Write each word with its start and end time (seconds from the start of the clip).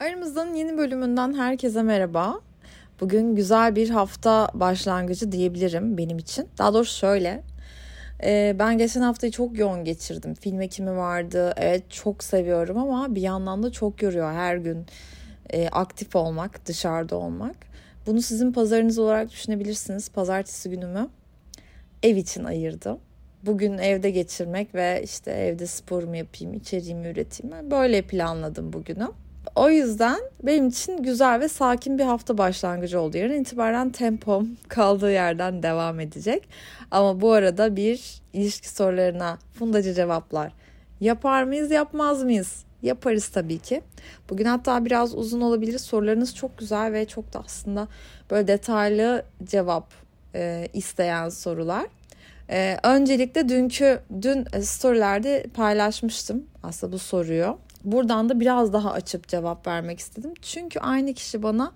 Aramızdan 0.00 0.54
yeni 0.54 0.78
bölümünden 0.78 1.34
herkese 1.34 1.82
merhaba. 1.82 2.40
Bugün 3.00 3.34
güzel 3.34 3.76
bir 3.76 3.90
hafta 3.90 4.50
başlangıcı 4.54 5.32
diyebilirim 5.32 5.98
benim 5.98 6.18
için. 6.18 6.48
Daha 6.58 6.74
doğrusu 6.74 6.98
şöyle. 6.98 7.42
E, 8.24 8.56
ben 8.58 8.78
geçen 8.78 9.00
haftayı 9.00 9.32
çok 9.32 9.58
yoğun 9.58 9.84
geçirdim. 9.84 10.34
Film 10.34 10.60
ekimi 10.60 10.96
vardı. 10.96 11.52
Evet 11.56 11.90
çok 11.90 12.24
seviyorum 12.24 12.78
ama 12.78 13.14
bir 13.14 13.20
yandan 13.20 13.62
da 13.62 13.72
çok 13.72 14.02
yoruyor 14.02 14.32
her 14.32 14.56
gün 14.56 14.86
e, 15.50 15.68
aktif 15.68 16.16
olmak, 16.16 16.66
dışarıda 16.66 17.16
olmak. 17.16 17.56
Bunu 18.06 18.22
sizin 18.22 18.52
pazarınız 18.52 18.98
olarak 18.98 19.30
düşünebilirsiniz. 19.30 20.10
Pazartesi 20.10 20.70
günümü 20.70 21.08
ev 22.02 22.16
için 22.16 22.44
ayırdım. 22.44 22.98
Bugün 23.42 23.78
evde 23.78 24.10
geçirmek 24.10 24.74
ve 24.74 25.00
işte 25.04 25.30
evde 25.30 25.66
sporumu 25.66 26.16
yapayım, 26.16 26.54
içeriğimi 26.54 27.08
üreteyim. 27.08 27.70
Böyle 27.70 28.02
planladım 28.02 28.72
bugünü. 28.72 29.08
O 29.54 29.70
yüzden 29.70 30.18
benim 30.42 30.68
için 30.68 31.02
güzel 31.02 31.40
ve 31.40 31.48
sakin 31.48 31.98
bir 31.98 32.04
hafta 32.04 32.38
başlangıcı 32.38 33.00
oldu. 33.00 33.16
Yarın 33.16 33.40
itibaren 33.40 33.90
tempom 33.90 34.48
kaldığı 34.68 35.12
yerden 35.12 35.62
devam 35.62 36.00
edecek. 36.00 36.48
Ama 36.90 37.20
bu 37.20 37.32
arada 37.32 37.76
bir 37.76 38.20
ilişki 38.32 38.68
sorularına 38.68 39.38
fundacı 39.58 39.94
cevaplar. 39.94 40.52
Yapar 41.00 41.44
mıyız, 41.44 41.70
yapmaz 41.70 42.24
mıyız? 42.24 42.64
Yaparız 42.82 43.28
tabii 43.28 43.58
ki. 43.58 43.82
Bugün 44.30 44.44
hatta 44.44 44.84
biraz 44.84 45.14
uzun 45.14 45.40
olabilir. 45.40 45.78
Sorularınız 45.78 46.34
çok 46.34 46.58
güzel 46.58 46.92
ve 46.92 47.04
çok 47.04 47.32
da 47.32 47.42
aslında 47.46 47.88
böyle 48.30 48.48
detaylı 48.48 49.24
cevap 49.44 49.92
e, 50.34 50.68
isteyen 50.72 51.28
sorular. 51.28 51.86
E, 52.50 52.76
öncelikle 52.82 53.48
dünkü 53.48 54.00
dün 54.22 54.60
storylerde 54.60 55.46
paylaşmıştım 55.54 56.44
aslında 56.62 56.92
bu 56.92 56.98
soruyu. 56.98 57.58
Buradan 57.92 58.28
da 58.28 58.40
biraz 58.40 58.72
daha 58.72 58.92
açıp 58.92 59.28
cevap 59.28 59.66
vermek 59.66 59.98
istedim. 59.98 60.34
Çünkü 60.42 60.80
aynı 60.80 61.14
kişi 61.14 61.42
bana 61.42 61.72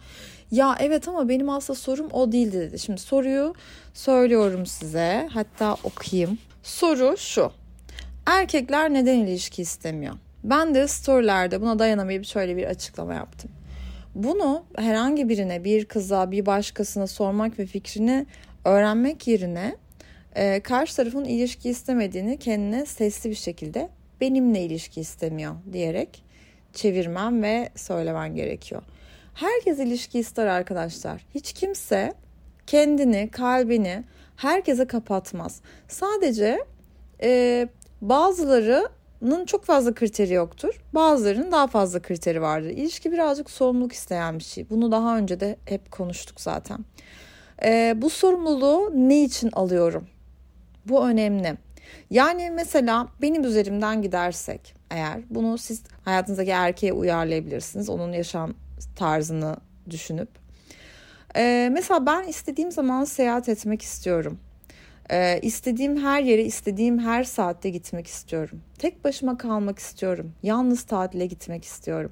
ya 0.51 0.77
evet 0.81 1.09
ama 1.09 1.29
benim 1.29 1.49
aslında 1.49 1.79
sorum 1.79 2.09
o 2.13 2.33
değildi 2.33 2.61
dedi. 2.61 2.79
Şimdi 2.79 3.01
soruyu 3.01 3.55
söylüyorum 3.95 4.67
size. 4.67 5.29
Hatta 5.33 5.77
okuyayım. 5.85 6.39
Soru 6.63 7.17
şu. 7.17 7.53
Erkekler 8.27 8.95
neden 8.95 9.19
ilişki 9.19 9.63
istemiyor? 9.63 10.15
Ben 10.45 10.75
de 10.75 10.89
storylerde 10.89 11.61
buna 11.61 11.79
dayanamayıp 11.79 12.25
şöyle 12.25 12.57
bir 12.57 12.65
açıklama 12.65 13.15
yaptım. 13.15 13.51
Bunu 14.15 14.65
herhangi 14.77 15.29
birine, 15.29 15.65
bir 15.65 15.85
kıza, 15.85 16.31
bir 16.31 16.47
başkasına 16.47 17.07
sormak 17.07 17.59
ve 17.59 17.67
fikrini 17.67 18.27
öğrenmek 18.65 19.27
yerine 19.27 19.77
e, 20.35 20.61
karşı 20.61 20.97
tarafın 20.97 21.25
ilişki 21.25 21.71
istemediğini 21.71 22.39
kendine 22.39 22.87
sesli 22.87 23.31
bir 23.31 23.35
şekilde 23.35 23.89
benimle 24.23 24.63
ilişki 24.63 25.01
istemiyor 25.01 25.55
diyerek 25.73 26.25
çevirmem 26.73 27.43
ve 27.43 27.71
söylemen 27.77 28.35
gerekiyor. 28.35 28.83
Herkes 29.35 29.79
ilişki 29.79 30.19
ister 30.19 30.47
arkadaşlar. 30.47 31.27
Hiç 31.35 31.53
kimse 31.53 32.15
kendini, 32.67 33.29
kalbini 33.33 34.05
herkese 34.37 34.87
kapatmaz. 34.87 35.61
Sadece 35.89 36.65
e, 37.23 37.69
bazılarının 38.01 39.45
çok 39.47 39.65
fazla 39.65 39.95
kriteri 39.95 40.33
yoktur. 40.33 40.81
Bazılarının 40.95 41.53
daha 41.53 41.67
fazla 41.67 42.03
kriteri 42.03 42.43
vardır. 42.43 42.71
İlişki 42.71 43.13
birazcık 43.13 43.51
sorumluluk 43.51 43.93
isteyen 43.93 44.39
bir 44.39 44.45
şey. 44.45 44.71
Bunu 44.71 44.93
daha 44.93 45.19
önce 45.19 45.41
de 45.41 45.57
hep 45.65 45.91
konuştuk 45.91 46.41
zaten. 46.41 46.85
E, 47.65 47.95
bu 47.97 48.11
sorumluluğu 48.11 48.93
ne 48.95 49.23
için 49.23 49.51
alıyorum? 49.53 50.07
Bu 50.87 51.07
önemli. 51.07 51.57
Yani 52.11 52.51
mesela 52.51 53.09
benim 53.23 53.45
üzerimden 53.45 54.03
gidersek 54.03 54.75
eğer 54.91 55.21
bunu 55.31 55.59
siz 55.59 55.83
hayatınızdaki 56.05 56.51
erkeğe 56.51 56.93
uyarlayabilirsiniz. 56.93 57.89
Onun 57.89 58.13
yaşam 58.13 58.55
tarzını 58.97 59.57
düşünüp. 59.91 60.29
Ee, 61.37 61.69
mesela 61.73 62.07
ben 62.07 62.23
istediğim 62.23 62.73
zaman 62.73 63.05
seyahat 63.05 63.49
etmek 63.49 63.83
istiyorum. 63.83 64.39
Ee, 65.11 65.39
istediğim 65.43 65.97
her 65.97 66.23
yere, 66.23 66.43
istediğim 66.45 66.99
her 66.99 67.25
saatte 67.25 67.71
gitmek 67.71 68.07
istiyorum. 68.07 68.61
Tek 68.79 69.05
başıma 69.05 69.39
kalmak 69.39 69.79
istiyorum. 69.79 70.33
Yalnız 70.43 70.83
tatile 70.83 71.27
gitmek 71.27 71.65
istiyorum. 71.65 72.11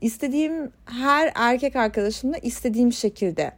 İstediğim 0.00 0.72
her 0.86 1.32
erkek 1.34 1.76
arkadaşımla 1.76 2.38
istediğim 2.38 2.92
şekilde 2.92 3.52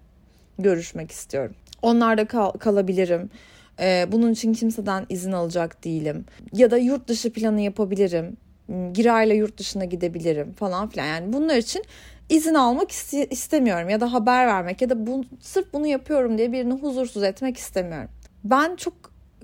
görüşmek 0.58 1.10
istiyorum. 1.10 1.54
Onlarda 1.82 2.24
kal- 2.26 2.52
kalabilirim 2.52 3.30
ee, 3.80 4.06
bunun 4.12 4.32
için 4.32 4.52
kimseden 4.52 5.06
izin 5.08 5.32
alacak 5.32 5.84
değilim. 5.84 6.24
Ya 6.52 6.70
da 6.70 6.76
yurt 6.78 7.08
dışı 7.08 7.32
planı 7.32 7.60
yapabilirim. 7.60 8.36
Hmm, 8.66 8.92
Girayla 8.92 9.34
yurt 9.34 9.58
dışına 9.58 9.84
gidebilirim 9.84 10.52
falan 10.52 10.88
filan. 10.88 11.06
Yani 11.06 11.32
bunlar 11.32 11.56
için 11.56 11.84
izin 12.28 12.54
almak 12.54 12.90
iste- 12.90 13.28
istemiyorum 13.30 13.88
ya 13.88 14.00
da 14.00 14.12
haber 14.12 14.46
vermek 14.46 14.82
ya 14.82 14.90
da 14.90 15.06
bu, 15.06 15.24
sırf 15.40 15.72
bunu 15.72 15.86
yapıyorum 15.86 16.38
diye 16.38 16.52
birini 16.52 16.72
huzursuz 16.74 17.22
etmek 17.22 17.56
istemiyorum. 17.56 18.10
Ben 18.44 18.76
çok 18.76 18.94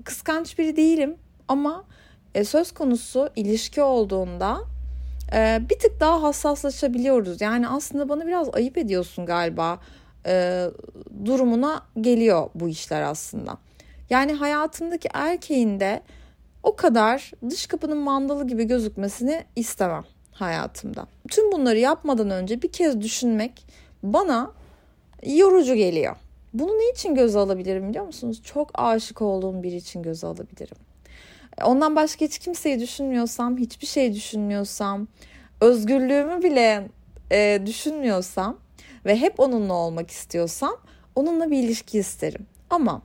kıskanç 0.03 0.59
biri 0.59 0.75
değilim 0.75 1.15
ama 1.47 1.83
e, 2.35 2.43
söz 2.43 2.71
konusu 2.71 3.29
ilişki 3.35 3.81
olduğunda 3.81 4.57
e, 5.33 5.61
bir 5.69 5.79
tık 5.79 5.99
daha 5.99 6.23
hassaslaşabiliyoruz. 6.23 7.41
Yani 7.41 7.67
aslında 7.67 8.09
bana 8.09 8.27
biraz 8.27 8.55
ayıp 8.55 8.77
ediyorsun 8.77 9.25
galiba 9.25 9.79
e, 10.25 10.65
durumuna 11.25 11.81
geliyor 12.01 12.49
bu 12.55 12.69
işler 12.69 13.01
aslında. 13.01 13.57
Yani 14.09 14.33
hayatımdaki 14.33 15.09
erkeğin 15.13 15.79
de 15.79 16.01
o 16.63 16.75
kadar 16.75 17.31
dış 17.49 17.67
kapının 17.67 17.97
mandalı 17.97 18.47
gibi 18.47 18.63
gözükmesini 18.63 19.43
istemem 19.55 20.03
hayatımda. 20.31 21.07
Tüm 21.29 21.51
bunları 21.51 21.79
yapmadan 21.79 22.29
önce 22.29 22.61
bir 22.61 22.71
kez 22.71 23.01
düşünmek 23.01 23.65
bana 24.03 24.51
yorucu 25.25 25.75
geliyor. 25.75 26.15
Bunu 26.53 26.71
ne 26.71 26.91
için 26.91 27.15
göze 27.15 27.39
alabilirim 27.39 27.89
biliyor 27.89 28.05
musunuz? 28.05 28.41
Çok 28.43 28.71
aşık 28.73 29.21
olduğum 29.21 29.63
biri 29.63 29.75
için 29.75 30.03
göze 30.03 30.27
alabilirim. 30.27 30.77
Ondan 31.63 31.95
başka 31.95 32.25
hiç 32.25 32.39
kimseyi 32.39 32.79
düşünmüyorsam, 32.79 33.57
hiçbir 33.57 33.87
şey 33.87 34.13
düşünmüyorsam, 34.13 35.07
özgürlüğümü 35.61 36.43
bile 36.43 36.87
e, 37.31 37.61
düşünmüyorsam 37.65 38.57
ve 39.05 39.15
hep 39.15 39.39
onunla 39.39 39.73
olmak 39.73 40.11
istiyorsam 40.11 40.75
onunla 41.15 41.51
bir 41.51 41.63
ilişki 41.63 41.99
isterim. 41.99 42.45
Ama 42.69 43.01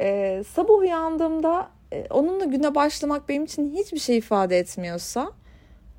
e, 0.00 0.42
sabah 0.54 0.74
uyandığımda 0.74 1.68
e, 1.92 2.06
onunla 2.10 2.44
güne 2.44 2.74
başlamak 2.74 3.28
benim 3.28 3.44
için 3.44 3.74
hiçbir 3.74 3.98
şey 3.98 4.18
ifade 4.18 4.58
etmiyorsa 4.58 5.32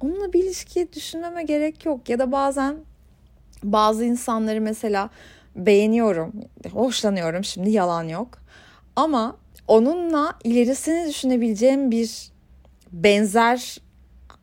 onunla 0.01 0.33
bir 0.33 0.43
ilişki 0.43 0.93
düşünmeme 0.93 1.43
gerek 1.43 1.85
yok. 1.85 2.09
Ya 2.09 2.19
da 2.19 2.31
bazen 2.31 2.75
bazı 3.63 4.05
insanları 4.05 4.61
mesela 4.61 5.09
beğeniyorum, 5.55 6.33
hoşlanıyorum 6.73 7.43
şimdi 7.43 7.69
yalan 7.69 8.03
yok. 8.03 8.37
Ama 8.95 9.37
onunla 9.67 10.33
ilerisini 10.43 11.09
düşünebileceğim 11.09 11.91
bir 11.91 12.31
benzer 12.91 13.77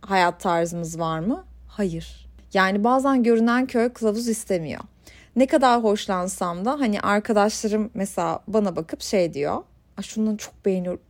hayat 0.01 0.41
tarzımız 0.41 0.99
var 0.99 1.19
mı? 1.19 1.45
Hayır. 1.69 2.29
Yani 2.55 2.85
bazen 2.85 3.23
görünen 3.23 3.67
köy 3.67 3.89
kılavuz 3.89 4.29
istemiyor 4.29 4.81
ne 5.37 5.47
kadar 5.47 5.85
hoşlansam 5.85 6.65
da 6.65 6.81
hani 6.81 7.01
arkadaşlarım 7.01 7.91
mesela 7.95 8.41
bana 8.49 8.77
bakıp 8.77 9.03
şey 9.03 9.35
diyor. 9.35 9.63
Ay 9.97 10.05
şundan 10.05 10.37
çok 10.37 10.67
beğeniyorum. 10.67 11.03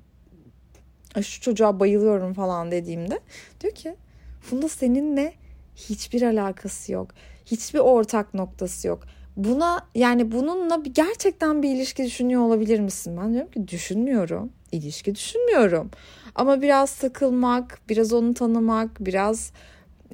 Ay 1.14 1.22
şu 1.22 1.40
çocuğa 1.40 1.80
bayılıyorum 1.80 2.34
falan 2.34 2.70
dediğimde 2.70 3.20
diyor 3.60 3.74
ki 3.74 3.96
Funda 4.42 4.68
seninle 4.68 5.32
hiçbir 5.76 6.22
alakası 6.22 6.92
yok. 6.92 7.08
Hiçbir 7.46 7.78
ortak 7.78 8.34
noktası 8.34 8.88
yok. 8.88 9.02
Buna 9.36 9.86
yani 9.94 10.32
bununla 10.32 10.82
gerçekten 10.92 11.62
bir 11.62 11.74
ilişki 11.76 12.04
düşünüyor 12.04 12.42
olabilir 12.42 12.80
misin? 12.80 13.16
Ben 13.20 13.32
diyorum 13.32 13.50
ki 13.50 13.68
düşünmüyorum. 13.68 14.52
İlişki 14.72 15.14
düşünmüyorum. 15.14 15.90
Ama 16.34 16.62
biraz 16.62 16.96
takılmak, 16.96 17.78
biraz 17.88 18.12
onu 18.12 18.34
tanımak, 18.34 18.90
biraz 19.00 19.52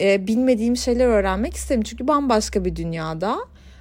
e, 0.00 0.26
bilmediğim 0.26 0.76
şeyler 0.76 1.06
öğrenmek 1.06 1.54
isterim. 1.54 1.82
Çünkü 1.82 2.08
bambaşka 2.08 2.64
bir 2.64 2.76
dünyada 2.76 3.38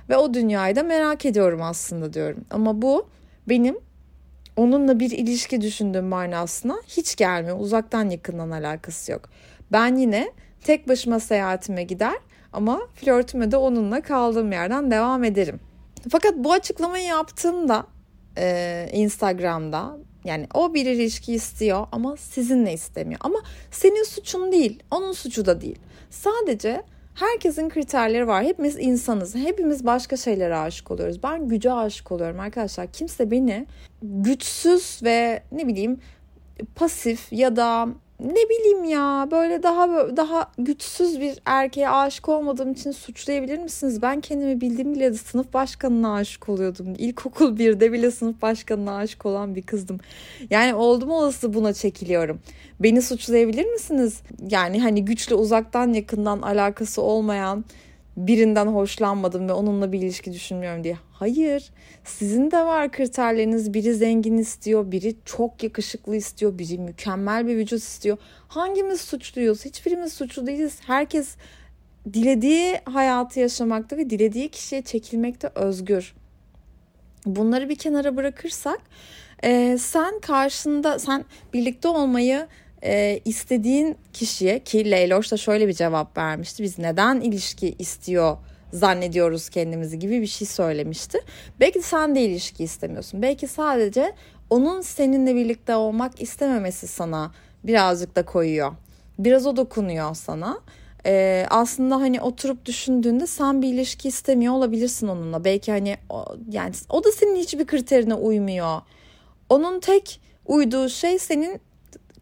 ve 0.10 0.18
o 0.18 0.34
dünyayı 0.34 0.76
da 0.76 0.84
merak 0.84 1.26
ediyorum 1.26 1.62
aslında 1.62 2.14
diyorum. 2.14 2.46
Ama 2.52 2.82
bu 2.82 3.10
benim 3.50 3.78
onunla 4.56 5.00
bir 5.00 5.12
ilişki 5.12 5.62
düşündüğüm 5.62 6.06
manasına 6.06 6.78
hiç 6.88 7.16
gelmiyor. 7.16 7.60
Uzaktan 7.60 8.10
yakından 8.10 8.52
alakası 8.52 9.12
yok. 9.12 9.30
Ben 9.72 9.96
yine 9.96 10.32
tek 10.64 10.88
başıma 10.88 11.20
seyahatime 11.20 11.84
gider 11.84 12.16
ama 12.54 12.82
flörtüme 12.96 13.52
de 13.52 13.58
onunla 13.58 14.02
kaldığım 14.02 14.52
yerden 14.52 14.92
devam 14.92 15.24
ederim. 15.24 15.60
Fakat 16.12 16.34
bu 16.38 16.54
açıklamayı 16.54 17.06
yaptığımda 17.06 17.86
e, 18.38 18.88
Instagram'da 18.94 19.98
yani 20.24 20.48
o 20.54 20.74
bir 20.74 20.86
ilişki 20.86 21.34
istiyor 21.34 21.88
ama 21.92 22.18
sizinle 22.18 22.74
istemiyor. 22.74 23.22
Ama 23.24 23.40
senin 23.72 24.04
suçun 24.04 24.52
değil, 24.52 24.84
onun 24.92 25.12
suçu 25.12 25.46
da 25.46 25.62
değil. 25.62 25.80
Sadece 26.10 26.84
Herkesin 27.20 27.70
kriterleri 27.70 28.28
var. 28.28 28.44
Hepimiz 28.44 28.76
insanız. 28.80 29.36
Hepimiz 29.36 29.86
başka 29.86 30.18
şeylere 30.18 30.56
aşık 30.56 30.92
oluyoruz. 30.92 31.24
Ben 31.24 31.48
güce 31.48 31.74
aşık 31.74 32.12
oluyorum 32.12 32.40
arkadaşlar. 32.40 32.88
Kimse 32.88 33.32
beni 33.32 33.66
güçsüz 34.02 35.00
ve 35.04 35.44
ne 35.52 35.68
bileyim 35.68 36.00
pasif 36.76 37.34
ya 37.34 37.56
da 37.56 37.88
ne 38.20 38.50
bileyim 38.50 38.84
ya 38.84 39.28
böyle 39.32 39.64
daha 39.64 40.18
daha 40.18 40.52
güçsüz 40.58 41.22
bir 41.22 41.40
erkeğe 41.46 41.90
aşık 41.90 42.30
olmadığım 42.30 42.72
için 42.72 42.92
suçlayabilir 42.92 43.58
misiniz? 43.58 44.02
Ben 44.02 44.22
kendimi 44.22 44.62
bildiğim 44.62 44.96
bile 44.96 45.14
sınıf 45.14 45.54
başkanına 45.54 46.14
aşık 46.14 46.50
oluyordum. 46.50 46.94
İlkokul 46.98 47.58
birde 47.58 47.92
bile 47.92 48.12
sınıf 48.12 48.42
başkanına 48.42 48.96
aşık 48.96 49.26
olan 49.26 49.56
bir 49.56 49.62
kızdım. 49.62 50.00
Yani 50.50 50.76
oldum 50.76 51.12
olası 51.12 51.54
buna 51.54 51.74
çekiliyorum. 51.74 52.40
Beni 52.80 53.02
suçlayabilir 53.02 53.66
misiniz? 53.66 54.22
Yani 54.50 54.82
hani 54.82 55.06
güçlü 55.06 55.36
uzaktan 55.36 55.94
yakından 55.94 56.42
alakası 56.42 57.02
olmayan 57.02 57.66
birinden 58.18 58.66
hoşlanmadım 58.66 59.50
ve 59.50 59.54
onunla 59.54 59.92
bir 59.92 60.00
ilişki 60.00 60.34
düşünmüyorum 60.34 60.84
diye. 60.84 60.98
Hayır. 61.12 61.70
Sizin 62.04 62.52
de 62.52 62.58
var 62.58 62.92
kriterleriniz. 62.92 63.74
Biri 63.74 63.94
zengin 63.94 64.38
istiyor, 64.38 64.92
biri 64.92 65.16
çok 65.26 65.64
yakışıklı 65.64 66.16
istiyor, 66.16 66.58
biri 66.58 66.78
mükemmel 66.78 67.48
bir 67.48 67.56
vücut 67.56 67.80
istiyor. 67.80 68.18
Hangimiz 68.48 69.02
suçluyuz? 69.02 69.66
Hiçbirimiz 69.66 70.14
suçlu 70.14 70.48
değiliz. 70.48 70.80
Herkes 70.88 71.36
dilediği 72.14 72.80
hayatı 72.86 73.40
yaşamakta 73.40 73.98
ve 73.98 74.10
dilediği 74.10 74.50
kişiye 74.50 74.82
çekilmekte 74.82 75.52
özgür. 75.56 76.16
Bunları 77.26 77.70
bir 77.70 77.76
kenara 77.76 78.16
bırakırsak 78.16 78.80
e, 79.44 79.78
sen 79.78 80.20
karşında 80.20 81.00
sen 81.00 81.26
birlikte 81.54 81.88
olmayı 81.88 82.48
e, 82.84 83.20
istediğin 83.26 83.98
kişiye 84.14 84.60
ki 84.60 84.92
Leyloş 84.92 85.32
da 85.32 85.38
şöyle 85.38 85.68
bir 85.68 85.74
cevap 85.74 86.18
vermişti. 86.18 86.64
Biz 86.64 86.80
neden 86.80 87.22
ilişki 87.22 87.76
istiyor 87.80 88.38
zannediyoruz 88.74 89.50
kendimizi 89.50 90.00
gibi 90.00 90.22
bir 90.22 90.28
şey 90.28 90.48
söylemişti. 90.48 91.20
Belki 91.60 91.82
sen 91.82 92.16
de 92.16 92.22
ilişki 92.22 92.64
istemiyorsun. 92.64 93.22
Belki 93.22 93.48
sadece 93.48 94.14
onun 94.50 94.82
seninle 94.82 95.36
birlikte 95.36 95.76
olmak 95.76 96.22
istememesi 96.22 96.88
sana 96.88 97.32
birazcık 97.64 98.16
da 98.16 98.26
koyuyor. 98.26 98.72
Biraz 99.20 99.46
o 99.46 99.56
dokunuyor 99.56 100.16
sana. 100.16 100.60
Ee, 101.06 101.46
aslında 101.50 101.96
hani 101.96 102.22
oturup 102.22 102.66
düşündüğünde 102.66 103.28
sen 103.28 103.62
bir 103.62 103.68
ilişki 103.68 104.08
istemiyor 104.08 104.54
olabilirsin 104.54 105.08
onunla. 105.08 105.44
Belki 105.44 105.72
hani 105.72 105.98
o, 106.10 106.26
yani 106.50 106.72
o 106.90 107.04
da 107.04 107.12
senin 107.12 107.36
hiçbir 107.36 107.68
kriterine 107.68 108.14
uymuyor. 108.14 108.82
Onun 109.50 109.80
tek 109.80 110.22
uyduğu 110.46 110.90
şey 110.90 111.20
senin 111.20 111.62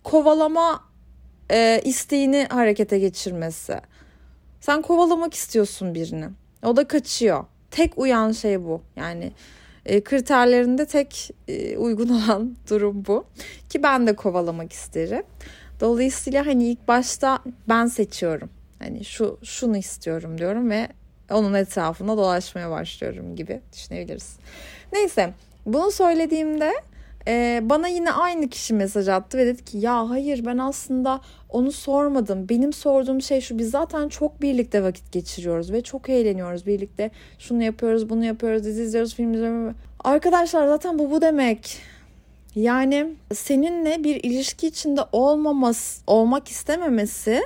kovalama 0.05 0.83
e, 1.51 1.81
isteğini 1.83 2.47
harekete 2.49 2.99
geçirmesi. 2.99 3.81
Sen 4.61 4.81
kovalamak 4.81 5.33
istiyorsun 5.33 5.95
birini. 5.95 6.25
O 6.63 6.75
da 6.75 6.87
kaçıyor. 6.87 7.45
Tek 7.71 7.97
uyan 7.97 8.31
şey 8.31 8.63
bu. 8.63 8.81
Yani 8.95 9.31
e, 9.85 10.03
kriterlerinde 10.03 10.85
tek 10.85 11.31
e, 11.47 11.77
uygun 11.77 12.09
olan 12.23 12.55
durum 12.69 13.05
bu. 13.05 13.25
Ki 13.69 13.83
ben 13.83 14.07
de 14.07 14.15
kovalamak 14.15 14.73
isterim. 14.73 15.23
Dolayısıyla 15.79 16.45
hani 16.45 16.63
ilk 16.71 16.87
başta 16.87 17.39
ben 17.69 17.85
seçiyorum. 17.85 18.49
Hani 18.79 19.05
şu 19.05 19.39
şunu 19.43 19.77
istiyorum 19.77 20.37
diyorum 20.37 20.69
ve 20.69 20.87
onun 21.31 21.53
etrafında 21.53 22.17
dolaşmaya 22.17 22.71
başlıyorum 22.71 23.35
gibi 23.35 23.61
düşünebiliriz. 23.73 24.37
Neyse 24.93 25.33
bunu 25.65 25.91
söylediğimde 25.91 26.73
ee, 27.27 27.61
bana 27.63 27.87
yine 27.87 28.11
aynı 28.11 28.47
kişi 28.47 28.73
mesaj 28.73 29.07
attı 29.07 29.37
ve 29.37 29.45
dedi 29.45 29.65
ki 29.65 29.77
ya 29.77 30.09
hayır 30.09 30.45
ben 30.45 30.57
aslında 30.57 31.21
onu 31.49 31.71
sormadım. 31.71 32.49
Benim 32.49 32.73
sorduğum 32.73 33.21
şey 33.21 33.41
şu 33.41 33.59
biz 33.59 33.71
zaten 33.71 34.09
çok 34.09 34.41
birlikte 34.41 34.83
vakit 34.83 35.11
geçiriyoruz 35.11 35.71
ve 35.71 35.81
çok 35.81 36.09
eğleniyoruz 36.09 36.67
birlikte. 36.67 37.11
Şunu 37.39 37.63
yapıyoruz 37.63 38.09
bunu 38.09 38.25
yapıyoruz 38.25 38.63
dizi 38.63 38.83
izliyoruz 38.83 39.15
film 39.15 39.33
izliyoruz. 39.33 39.75
Arkadaşlar 40.03 40.67
zaten 40.67 40.99
bu 40.99 41.11
bu 41.11 41.21
demek. 41.21 41.77
Yani 42.55 43.07
seninle 43.33 44.03
bir 44.03 44.23
ilişki 44.23 44.67
içinde 44.67 45.01
olmaması, 45.11 46.03
olmak 46.07 46.47
istememesi 46.47 47.41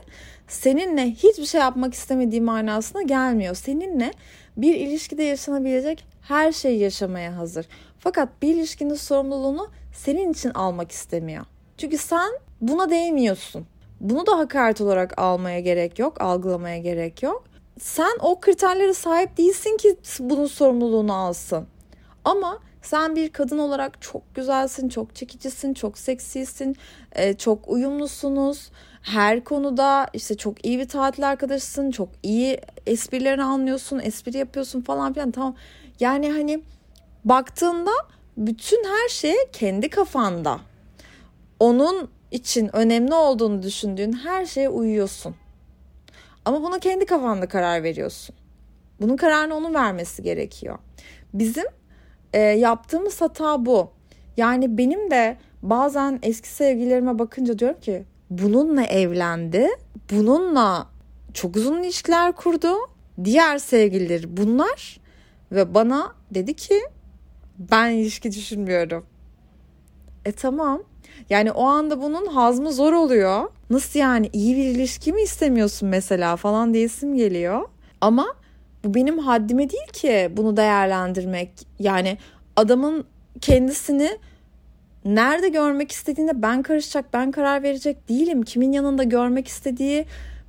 seninle 0.47 1.11
hiçbir 1.11 1.45
şey 1.45 1.61
yapmak 1.61 1.93
istemediği 1.93 2.41
manasına 2.41 3.01
gelmiyor. 3.01 3.55
Seninle 3.55 4.11
bir 4.57 4.75
ilişkide 4.75 5.23
yaşanabilecek 5.23 6.05
her 6.21 6.51
şeyi 6.51 6.79
yaşamaya 6.79 7.37
hazır. 7.37 7.65
Fakat 7.99 8.41
bir 8.41 8.55
ilişkinin 8.55 8.95
sorumluluğunu 8.95 9.67
senin 9.93 10.31
için 10.31 10.49
almak 10.49 10.91
istemiyor. 10.91 11.45
Çünkü 11.77 11.97
sen 11.97 12.31
buna 12.61 12.89
değmiyorsun. 12.89 13.65
Bunu 13.99 14.27
da 14.27 14.37
hakaret 14.37 14.81
olarak 14.81 15.19
almaya 15.19 15.59
gerek 15.59 15.99
yok, 15.99 16.21
algılamaya 16.21 16.77
gerek 16.77 17.23
yok. 17.23 17.43
Sen 17.79 18.11
o 18.19 18.39
kriterlere 18.39 18.93
sahip 18.93 19.37
değilsin 19.37 19.77
ki 19.77 19.97
bunun 20.19 20.45
sorumluluğunu 20.45 21.13
alsın. 21.13 21.67
Ama 22.25 22.59
sen 22.81 23.15
bir 23.15 23.29
kadın 23.29 23.57
olarak 23.57 24.01
çok 24.01 24.35
güzelsin, 24.35 24.89
çok 24.89 25.15
çekicisin, 25.15 25.73
çok 25.73 25.97
seksisin, 25.97 26.75
e, 27.11 27.33
çok 27.33 27.69
uyumlusunuz. 27.69 28.71
Her 29.01 29.43
konuda 29.43 30.07
işte 30.13 30.37
çok 30.37 30.65
iyi 30.65 30.79
bir 30.79 30.87
tatil 30.87 31.29
arkadaşısın, 31.29 31.91
çok 31.91 32.09
iyi 32.23 32.59
esprilerini 32.87 33.43
anlıyorsun, 33.43 33.99
espri 33.99 34.37
yapıyorsun 34.37 34.81
falan 34.81 35.13
filan. 35.13 35.31
Tamam. 35.31 35.55
Yani 35.99 36.31
hani 36.31 36.61
baktığında 37.29 37.91
bütün 38.37 38.83
her 38.83 39.09
şey 39.09 39.35
kendi 39.53 39.89
kafanda. 39.89 40.59
Onun 41.59 42.09
için 42.31 42.75
önemli 42.75 43.13
olduğunu 43.13 43.63
düşündüğün 43.63 44.13
her 44.13 44.45
şeye 44.45 44.69
uyuyorsun. 44.69 45.35
Ama 46.45 46.63
bunu 46.63 46.79
kendi 46.79 47.05
kafanda 47.05 47.47
karar 47.47 47.83
veriyorsun. 47.83 48.35
Bunun 49.01 49.17
kararını 49.17 49.55
onun 49.55 49.73
vermesi 49.73 50.23
gerekiyor. 50.23 50.77
Bizim 51.33 51.65
e, 52.33 52.39
yaptığımız 52.39 53.21
hata 53.21 53.65
bu. 53.65 53.91
Yani 54.37 54.77
benim 54.77 55.11
de 55.11 55.37
bazen 55.61 56.19
eski 56.23 56.49
sevgililerime 56.49 57.19
bakınca 57.19 57.59
diyorum 57.59 57.79
ki 57.79 58.03
bununla 58.29 58.83
evlendi. 58.83 59.67
Bununla 60.11 60.87
çok 61.33 61.55
uzun 61.55 61.83
ilişkiler 61.83 62.31
kurdu. 62.31 62.73
Diğer 63.23 63.57
sevgilileri 63.57 64.37
bunlar 64.37 64.99
ve 65.51 65.73
bana 65.73 66.15
dedi 66.31 66.53
ki 66.53 66.81
ben 67.59 67.89
ilişki 67.91 68.31
düşünmüyorum. 68.31 69.05
E 70.25 70.31
tamam. 70.31 70.83
Yani 71.29 71.51
o 71.51 71.63
anda 71.63 72.01
bunun 72.01 72.25
hazmı 72.25 72.73
zor 72.73 72.93
oluyor. 72.93 73.43
Nasıl 73.69 73.99
yani 73.99 74.29
iyi 74.33 74.57
bir 74.57 74.63
ilişki 74.63 75.13
mi 75.13 75.21
istemiyorsun 75.21 75.89
mesela 75.89 76.35
falan 76.35 76.73
diyesim 76.73 77.15
geliyor. 77.15 77.61
Ama 78.01 78.27
bu 78.83 78.93
benim 78.93 79.17
haddime 79.17 79.69
değil 79.69 79.87
ki 79.93 80.31
bunu 80.37 80.57
değerlendirmek. 80.57 81.51
Yani 81.79 82.17
adamın 82.55 83.05
kendisini 83.41 84.09
nerede 85.05 85.49
görmek 85.49 85.91
istediğinde 85.91 86.41
ben 86.41 86.63
karışacak, 86.63 87.13
ben 87.13 87.31
karar 87.31 87.63
verecek 87.63 88.09
değilim. 88.09 88.43
Kimin 88.43 88.71
yanında 88.71 89.03
görmek 89.03 89.47
istediği 89.47 90.05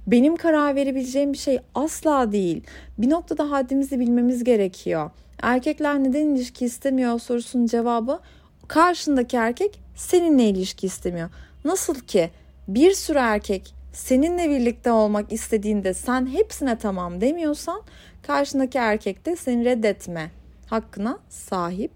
benim 0.07 0.37
karar 0.37 0.75
verebileceğim 0.75 1.33
bir 1.33 1.39
şey 1.39 1.59
asla 1.75 2.33
değil. 2.33 2.65
Bir 2.99 3.11
noktada 3.11 3.51
haddimizi 3.51 4.01
bilmemiz 4.01 4.45
gerekiyor. 4.45 5.11
Erkekler 5.43 6.05
neden 6.05 6.27
ilişki 6.27 6.65
istemiyor 6.65 7.19
sorusunun 7.19 7.67
cevabı 7.67 8.21
karşındaki 8.69 9.37
erkek 9.37 9.81
seninle 9.97 10.45
ilişki 10.45 10.87
istemiyor. 10.87 11.31
Nasıl 11.65 11.95
ki 11.95 12.31
bir 12.69 12.93
sürü 12.93 13.19
erkek 13.19 13.75
seninle 13.93 14.51
birlikte 14.51 14.93
olmak 14.93 15.33
istediğinde 15.33 15.95
sen 15.95 16.27
hepsine 16.27 16.79
tamam 16.79 17.21
demiyorsan 17.21 17.83
karşındaki 18.23 18.79
erkek 18.79 19.27
de 19.27 19.37
seni 19.37 19.65
reddetme 19.65 20.31
hakkına 20.67 21.19
sahip. 21.29 21.91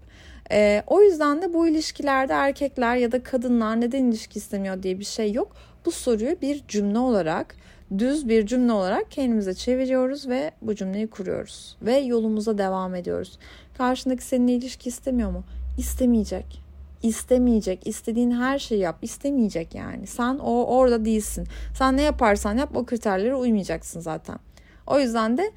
Ee, 0.51 0.83
o 0.87 1.01
yüzden 1.01 1.41
de 1.41 1.53
bu 1.53 1.67
ilişkilerde 1.67 2.33
erkekler 2.33 2.95
ya 2.95 3.11
da 3.11 3.23
kadınlar 3.23 3.81
neden 3.81 4.03
ilişki 4.03 4.39
istemiyor 4.39 4.83
diye 4.83 4.99
bir 4.99 5.05
şey 5.05 5.33
yok. 5.33 5.55
Bu 5.85 5.91
soruyu 5.91 6.41
bir 6.41 6.63
cümle 6.67 6.99
olarak 6.99 7.55
düz 7.97 8.29
bir 8.29 8.45
cümle 8.45 8.71
olarak 8.71 9.11
kendimize 9.11 9.53
çeviriyoruz 9.53 10.29
ve 10.29 10.51
bu 10.61 10.75
cümleyi 10.75 11.07
kuruyoruz. 11.07 11.77
Ve 11.81 11.97
yolumuza 11.97 12.57
devam 12.57 12.95
ediyoruz. 12.95 13.39
Karşındaki 13.77 14.23
seninle 14.23 14.53
ilişki 14.53 14.89
istemiyor 14.89 15.31
mu? 15.31 15.43
İstemeyecek. 15.77 16.61
İstemeyecek. 17.03 17.87
İstediğin 17.87 18.31
her 18.31 18.59
şeyi 18.59 18.81
yap. 18.81 18.97
İstemeyecek 19.01 19.75
yani. 19.75 20.07
Sen 20.07 20.39
o 20.39 20.65
orada 20.65 21.05
değilsin. 21.05 21.47
Sen 21.77 21.97
ne 21.97 22.01
yaparsan 22.01 22.57
yap 22.57 22.69
o 22.75 22.85
kriterlere 22.85 23.35
uymayacaksın 23.35 23.99
zaten. 23.99 24.39
O 24.87 24.99
yüzden 24.99 25.37
de 25.37 25.51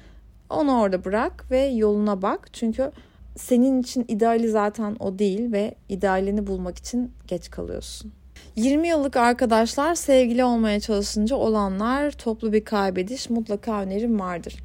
onu 0.49 0.79
orada 0.81 1.05
bırak 1.05 1.51
ve 1.51 1.59
yoluna 1.59 2.21
bak. 2.21 2.49
Çünkü 2.53 2.91
senin 3.35 3.81
için 3.81 4.05
ideali 4.07 4.49
zaten 4.49 4.95
o 4.99 5.19
değil 5.19 5.51
ve 5.51 5.75
idealini 5.89 6.47
bulmak 6.47 6.77
için 6.77 7.11
geç 7.27 7.49
kalıyorsun. 7.49 8.11
20 8.59 8.87
yıllık 8.87 9.17
arkadaşlar 9.17 9.95
sevgili 9.95 10.43
olmaya 10.43 10.79
çalışınca 10.79 11.35
olanlar 11.35 12.11
toplu 12.11 12.53
bir 12.53 12.65
kaybediş 12.65 13.29
mutlaka 13.29 13.81
önerim 13.81 14.19
vardır. 14.19 14.55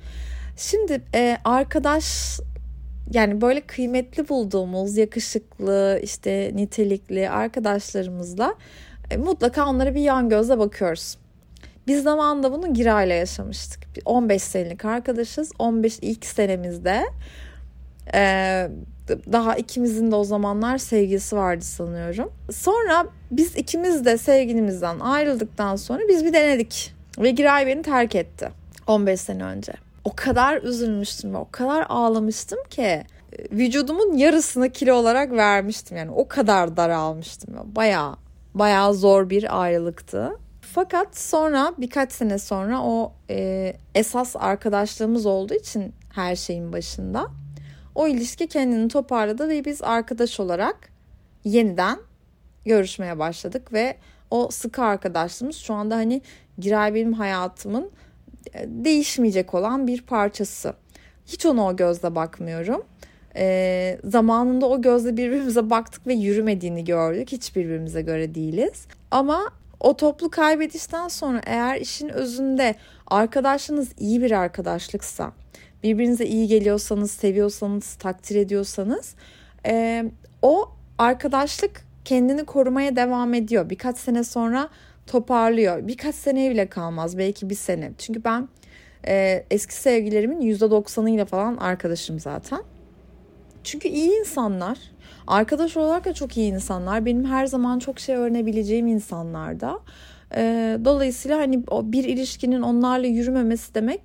Şimdi 0.57 1.03
e, 1.15 1.39
arkadaş 1.45 2.39
yani 3.13 3.41
böyle 3.41 3.61
kıymetli 3.61 4.29
bulduğumuz 4.29 4.97
yakışıklı 4.97 6.01
işte 6.03 6.51
nitelikli 6.55 7.31
arkadaşlarımızla 7.31 8.55
e, 9.11 9.17
mutlaka 9.17 9.67
onlara 9.67 9.95
bir 9.95 10.01
yan 10.01 10.29
gözle 10.29 10.59
bakıyoruz. 10.59 11.17
Biz 11.87 12.03
zamanında 12.03 12.53
bunu 12.53 12.75
Gira 12.75 13.03
ile 13.03 13.15
yaşamıştık. 13.15 13.85
15 14.05 14.43
senelik 14.43 14.85
arkadaşız. 14.85 15.53
15 15.59 15.99
ilk 16.03 16.27
senemizde 16.27 17.05
Ee, 18.15 18.69
daha 19.09 19.57
ikimizin 19.57 20.11
de 20.11 20.17
o 20.17 20.25
zamanlar 20.25 20.79
sevgisi 20.79 21.37
vardı 21.37 21.65
sanıyorum. 21.65 22.33
Sonra 22.53 23.07
biz 23.31 23.57
ikimiz 23.57 24.05
de 24.05 24.19
sevgilimizden 24.19 25.01
ayrıldıktan 25.01 25.77
sonra 25.77 26.03
biz 26.09 26.25
bir 26.25 26.33
denedik. 26.33 26.95
Ve 27.19 27.31
Giray 27.31 27.67
beni 27.67 27.83
terk 27.83 28.15
etti 28.15 28.51
15 28.87 29.21
sene 29.21 29.45
önce. 29.45 29.73
O 30.05 30.13
kadar 30.17 30.63
üzülmüştüm 30.63 31.35
ve 31.35 31.39
o 31.39 31.49
kadar 31.51 31.87
ağlamıştım 31.89 32.59
ki 32.71 33.05
vücudumun 33.53 34.17
yarısını 34.17 34.71
kilo 34.71 34.95
olarak 34.95 35.33
vermiştim. 35.33 35.97
Yani 35.97 36.11
o 36.11 36.29
kadar 36.29 36.77
daralmıştım. 36.77 37.55
Bayağı 37.77 38.17
bayağı 38.55 38.95
zor 38.95 39.31
bir 39.31 39.63
ayrılıktı. 39.63 40.39
Fakat 40.61 41.19
sonra 41.19 41.75
birkaç 41.79 42.13
sene 42.13 42.39
sonra 42.39 42.83
o 42.83 43.13
e, 43.31 43.73
esas 43.95 44.37
arkadaşlığımız 44.37 45.27
olduğu 45.27 45.55
için 45.55 45.95
her 46.11 46.37
şeyin 46.37 46.73
başında 46.73 47.27
o 47.95 48.09
ilişki 48.09 48.47
kendini 48.47 48.89
toparladı 48.89 49.49
ve 49.49 49.65
biz 49.65 49.83
arkadaş 49.83 50.41
olarak 50.41 50.77
yeniden 51.45 51.99
görüşmeye 52.65 53.19
başladık 53.19 53.73
ve 53.73 53.97
o 54.31 54.49
sıkı 54.51 54.83
arkadaşlığımız 54.83 55.57
şu 55.57 55.75
anda 55.75 55.97
hani 55.97 56.23
Giray 56.59 56.95
benim 56.95 57.13
hayatımın 57.13 57.91
e, 58.55 58.65
değişmeyecek 58.69 59.55
olan 59.55 59.87
bir 59.87 60.03
parçası. 60.03 60.75
Hiç 61.27 61.47
ona 61.47 61.67
o 61.67 61.77
gözle 61.77 62.15
bakmıyorum. 62.15 62.85
E, 63.37 63.99
zamanında 64.05 64.67
o 64.67 64.83
gözle 64.83 65.17
birbirimize 65.17 65.71
baktık 65.71 66.07
ve 66.07 66.15
yürümediğini 66.15 66.85
gördük. 66.85 67.33
Hiç 67.33 67.57
birbirimize 67.57 68.03
göre 68.03 68.35
değiliz. 68.35 68.87
Ama 69.11 69.51
o 69.81 69.97
toplu 69.97 70.31
kaybedişten 70.31 71.09
sonra 71.09 71.41
eğer 71.47 71.81
işin 71.81 72.09
özünde 72.09 72.75
arkadaşınız 73.07 73.89
iyi 73.99 74.23
bir 74.23 74.31
arkadaşlıksa, 74.31 75.33
birbirinize 75.85 76.27
iyi 76.27 76.49
geliyorsanız, 76.49 77.11
seviyorsanız, 77.11 77.95
takdir 77.95 78.37
ediyorsanız 78.37 79.15
e, 79.67 80.05
o 80.43 80.69
arkadaşlık 80.99 81.85
kendini 82.05 82.45
korumaya 82.45 82.97
devam 82.97 83.35
ediyor. 83.35 83.71
Birkaç 83.71 83.99
sene 83.99 84.25
sonra 84.25 84.69
toparlıyor. 85.07 85.89
Birkaç 85.89 86.15
sene 86.15 86.51
bile 86.51 86.67
kalmaz. 86.67 87.19
Belki 87.19 87.51
bir 87.51 87.55
sene. 87.55 87.93
Çünkü 87.99 88.25
ben 88.25 88.49
e, 89.07 89.45
eski 89.51 89.75
sevgilerimin 89.75 90.41
%90'ıyla 90.41 91.25
falan 91.25 91.57
arkadaşım 91.57 92.21
zaten. 92.21 92.63
Çünkü 93.65 93.89
iyi 93.89 94.21
insanlar. 94.21 94.79
Arkadaş 95.27 95.77
olarak 95.77 96.05
da 96.05 96.15
çok 96.15 96.37
iyi 96.37 96.53
insanlar. 96.53 97.05
Benim 97.07 97.25
her 97.25 97.47
zaman 97.47 97.79
çok 97.79 98.01
şey 98.01 98.17
öğrenebileceğim 98.17 98.87
insanlar 98.87 99.61
da. 99.61 99.79
E, 100.37 100.79
dolayısıyla 100.85 101.39
hani 101.39 101.63
o 101.71 101.93
bir 101.93 102.05
ilişkinin 102.05 102.63
onlarla 102.63 103.07
yürümemesi 103.07 103.75
demek 103.75 104.01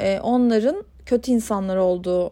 e, 0.00 0.20
onların 0.20 0.84
kötü 1.06 1.30
insanlar 1.30 1.76
olduğu 1.76 2.30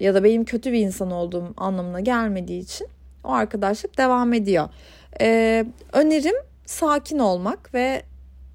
ya 0.00 0.14
da 0.14 0.24
benim 0.24 0.44
kötü 0.44 0.72
bir 0.72 0.80
insan 0.80 1.10
olduğum 1.10 1.54
anlamına 1.56 2.00
gelmediği 2.00 2.62
için 2.62 2.86
o 3.24 3.32
arkadaşlık 3.32 3.98
devam 3.98 4.32
ediyor. 4.32 4.68
E, 5.20 5.64
önerim 5.92 6.34
sakin 6.66 7.18
olmak 7.18 7.74
ve 7.74 8.02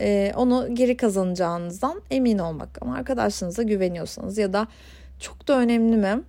e, 0.02 0.32
onu 0.36 0.68
geri 0.74 0.98
kazanacağınızdan 0.98 2.02
emin 2.12 2.38
olmak. 2.38 2.70
Ama 2.82 2.96
arkadaşlarınıza 2.96 3.64
güveniyorsanız 3.64 4.38
ya 4.38 4.54
da 4.54 4.68
çok 5.20 5.48
da 5.48 5.60
önemli 5.60 5.98
mi? 5.98 6.22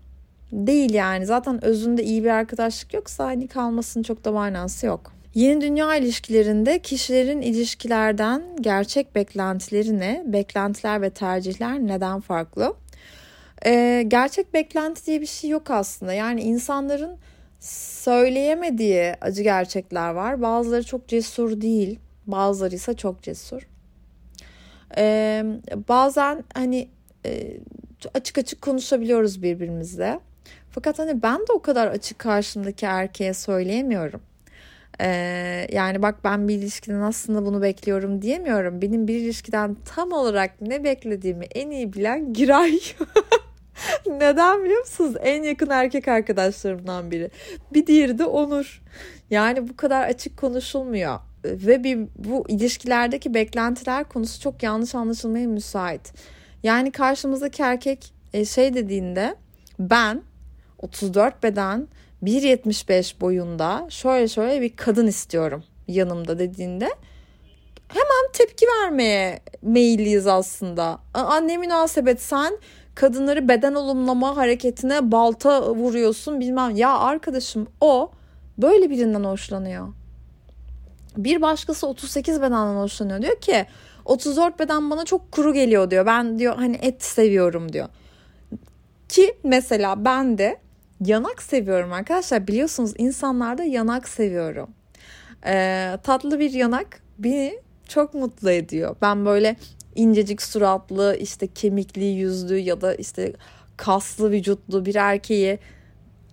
Değil 0.52 0.95
yani. 0.95 1.26
Zaten 1.26 1.64
özünde 1.64 2.05
iyi 2.05 2.25
bir 2.25 2.31
arkadaşlık 2.31 2.95
yoksa 2.95 3.25
hani 3.25 3.49
kalmasının 3.49 4.02
çok 4.02 4.25
da 4.25 4.33
manası 4.33 4.87
yok. 4.87 5.12
Yeni 5.35 5.61
dünya 5.61 5.97
ilişkilerinde 5.97 6.78
kişilerin 6.78 7.43
ilişkilerden 7.43 8.43
gerçek 8.61 9.14
beklentileri 9.14 9.99
ne? 9.99 10.23
Beklentiler 10.26 11.02
ve 11.02 11.11
tercihler 11.11 11.78
neden 11.78 12.21
farklı? 12.21 12.75
Ee, 13.65 14.05
gerçek 14.09 14.55
beklenti 14.55 15.07
diye 15.07 15.21
bir 15.21 15.27
şey 15.27 15.51
yok 15.51 15.71
aslında. 15.71 16.13
Yani 16.13 16.41
insanların 16.41 17.19
söyleyemediği 17.61 19.15
acı 19.21 19.43
gerçekler 19.43 20.11
var. 20.11 20.43
Bazıları 20.43 20.85
çok 20.85 21.09
cesur 21.09 21.61
değil. 21.61 21.99
Bazıları 22.27 22.75
ise 22.75 22.95
çok 22.95 23.23
cesur. 23.23 23.69
Ee, 24.97 25.45
bazen 25.89 26.45
hani 26.55 26.89
e, 27.27 27.57
açık 28.15 28.39
açık 28.39 28.63
konuşabiliyoruz 28.63 29.43
birbirimizle. 29.43 30.21
Fakat 30.71 30.99
hani 30.99 31.23
ben 31.23 31.41
de 31.41 31.53
o 31.55 31.63
kadar 31.63 31.87
açık 31.87 32.19
karşımdaki 32.19 32.87
erkeğe 32.87 33.35
söyleyemiyorum. 33.35 34.21
Ee, 35.01 35.67
yani 35.73 36.03
bak 36.03 36.25
ben 36.25 36.49
bir 36.49 36.55
ilişkiden 36.55 37.01
aslında 37.01 37.47
bunu 37.47 37.63
bekliyorum 37.63 38.23
diyemiyorum. 38.23 38.83
Benim 38.83 39.09
bir 39.09 39.15
ilişkiden 39.15 39.77
tam 39.95 40.13
olarak 40.13 40.61
ne 40.61 40.85
beklediğimi 40.85 41.45
en 41.45 41.71
iyi 41.71 41.93
bilen 41.93 42.33
Giray. 42.33 42.81
Neden 44.06 44.64
biliyor 44.64 44.80
musunuz? 44.80 45.14
En 45.21 45.42
yakın 45.42 45.71
erkek 45.71 46.09
arkadaşlarımdan 46.09 47.11
biri. 47.11 47.30
Bir 47.73 47.87
diğeri 47.87 48.18
de 48.18 48.25
Onur. 48.25 48.83
Yani 49.30 49.68
bu 49.68 49.76
kadar 49.76 50.09
açık 50.09 50.37
konuşulmuyor. 50.37 51.18
Ve 51.45 51.85
bir 51.85 51.99
bu 52.16 52.45
ilişkilerdeki 52.49 53.35
beklentiler 53.35 54.04
konusu 54.04 54.40
çok 54.40 54.62
yanlış 54.62 54.95
anlaşılmaya 54.95 55.47
müsait. 55.47 56.12
Yani 56.62 56.90
karşımızdaki 56.90 57.62
erkek 57.62 58.12
e, 58.33 58.45
şey 58.45 58.75
dediğinde 58.75 59.37
ben 59.78 60.23
34 60.78 61.42
beden 61.42 61.88
1.75 62.23 63.21
boyunda 63.21 63.87
şöyle 63.90 64.28
şöyle 64.28 64.62
bir 64.62 64.76
kadın 64.76 65.06
istiyorum 65.06 65.64
yanımda 65.88 66.38
dediğinde 66.38 66.88
hemen 67.88 68.33
tepki 68.33 68.66
vermeye 68.66 69.40
meyilliyiz 69.62 70.26
aslında. 70.26 70.99
Anne 71.14 71.57
münasebet 71.57 72.23
sen 72.23 72.59
kadınları 72.95 73.49
beden 73.49 73.75
olumlama 73.75 74.37
hareketine 74.37 75.12
balta 75.12 75.75
vuruyorsun 75.75 76.40
bilmem. 76.40 76.76
Ya 76.76 76.99
arkadaşım 76.99 77.66
o 77.81 78.11
böyle 78.59 78.90
birinden 78.90 79.25
hoşlanıyor. 79.25 79.88
Bir 81.16 81.43
başkası 81.43 81.87
38 81.87 82.43
bedenden 82.43 82.76
hoşlanıyor. 82.76 83.23
Diyor 83.23 83.40
ki 83.40 83.66
34 84.05 84.59
beden 84.59 84.90
bana 84.90 85.05
çok 85.05 85.33
kuru 85.33 85.55
geliyor 85.55 85.90
diyor. 85.90 86.07
Ben 86.07 86.38
diyor 86.38 86.57
hani 86.57 86.78
et 86.83 87.05
seviyorum 87.05 87.73
diyor. 87.73 87.88
Ki 89.09 89.38
mesela 89.45 90.05
ben 90.05 90.38
de 90.38 90.59
yanak 91.05 91.43
seviyorum 91.43 91.93
arkadaşlar. 91.93 92.47
Biliyorsunuz 92.47 92.93
insanlarda 92.99 93.64
yanak 93.64 94.09
seviyorum. 94.09 94.71
Ee, 95.47 95.99
tatlı 96.02 96.38
bir 96.38 96.50
yanak 96.50 97.00
beni 97.19 97.66
çok 97.88 98.14
mutlu 98.14 98.50
ediyor. 98.50 98.97
Ben 99.02 99.26
böyle 99.26 99.57
incecik 99.95 100.43
suratlı 100.43 101.16
işte 101.21 101.47
kemikli 101.47 102.05
yüzlü 102.05 102.59
ya 102.59 102.81
da 102.81 102.95
işte 102.95 103.33
kaslı 103.76 104.31
vücutlu 104.31 104.87
bir 104.87 104.95
erkeği 104.95 105.59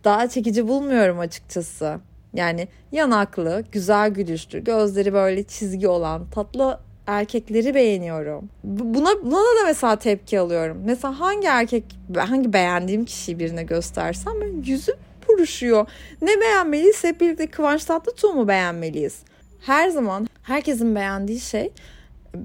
daha 0.04 0.30
çekici 0.30 0.68
bulmuyorum 0.68 1.20
açıkçası. 1.20 2.00
Yani 2.34 2.68
yanaklı, 2.92 3.64
güzel 3.72 4.10
gülüşlü, 4.10 4.64
gözleri 4.64 5.14
böyle 5.14 5.44
çizgi 5.44 5.88
olan 5.88 6.26
tatlı 6.30 6.80
erkekleri 7.08 7.76
beğeniyorum. 7.76 8.50
Buna 8.64 9.10
buna 9.24 9.62
da 9.62 9.66
mesela 9.66 9.96
tepki 9.96 10.40
alıyorum. 10.40 10.78
Mesela 10.86 11.20
hangi 11.20 11.48
erkek 11.48 11.84
hangi 12.18 12.54
beğendiğim 12.54 13.06
kişiyi 13.06 13.40
birine 13.40 13.64
göstersem 13.64 14.34
yüzü 14.66 14.92
buruşuyor. 15.28 15.88
Ne 16.22 16.42
beğenmeliyiz? 16.42 17.04
Hep 17.04 17.22
birlikte 17.22 17.48
Kıvanç 17.48 17.86
Tatlıtuğ 17.86 18.34
mu 18.34 18.48
beğenmeliyiz? 18.48 19.20
Her 19.60 19.90
zaman 19.90 20.28
herkesin 20.44 20.96
beğendiği 20.96 21.40
şey 21.40 21.72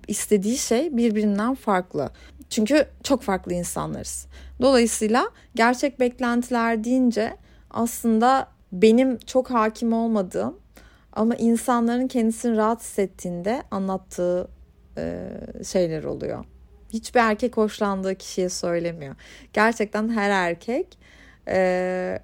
istediği 0.09 0.59
şey 0.59 0.97
birbirinden 0.97 1.55
farklı. 1.55 2.11
Çünkü 2.51 2.87
çok 3.03 3.23
farklı 3.23 3.55
insanlarız. 3.55 4.27
Dolayısıyla 4.61 5.31
gerçek 5.55 6.01
beklentiler 6.01 6.85
deyince 6.85 7.37
aslında 7.71 8.49
benim 8.73 9.19
çok 9.19 9.51
hakim 9.51 9.93
olmadığım 9.93 10.59
ama 11.13 11.35
insanların 11.35 12.09
kendisini 12.09 12.57
rahat 12.57 12.81
hissettiğinde 12.81 13.63
anlattığı 13.71 14.49
e, 14.99 15.31
şeyler 15.65 16.05
oluyor. 16.05 16.45
Hiçbir 16.93 17.21
erkek 17.21 17.57
hoşlandığı 17.57 18.15
kişiye 18.15 18.49
söylemiyor. 18.49 19.15
Gerçekten 19.53 20.09
her 20.09 20.31
erkek 20.31 20.99
e, 21.49 22.19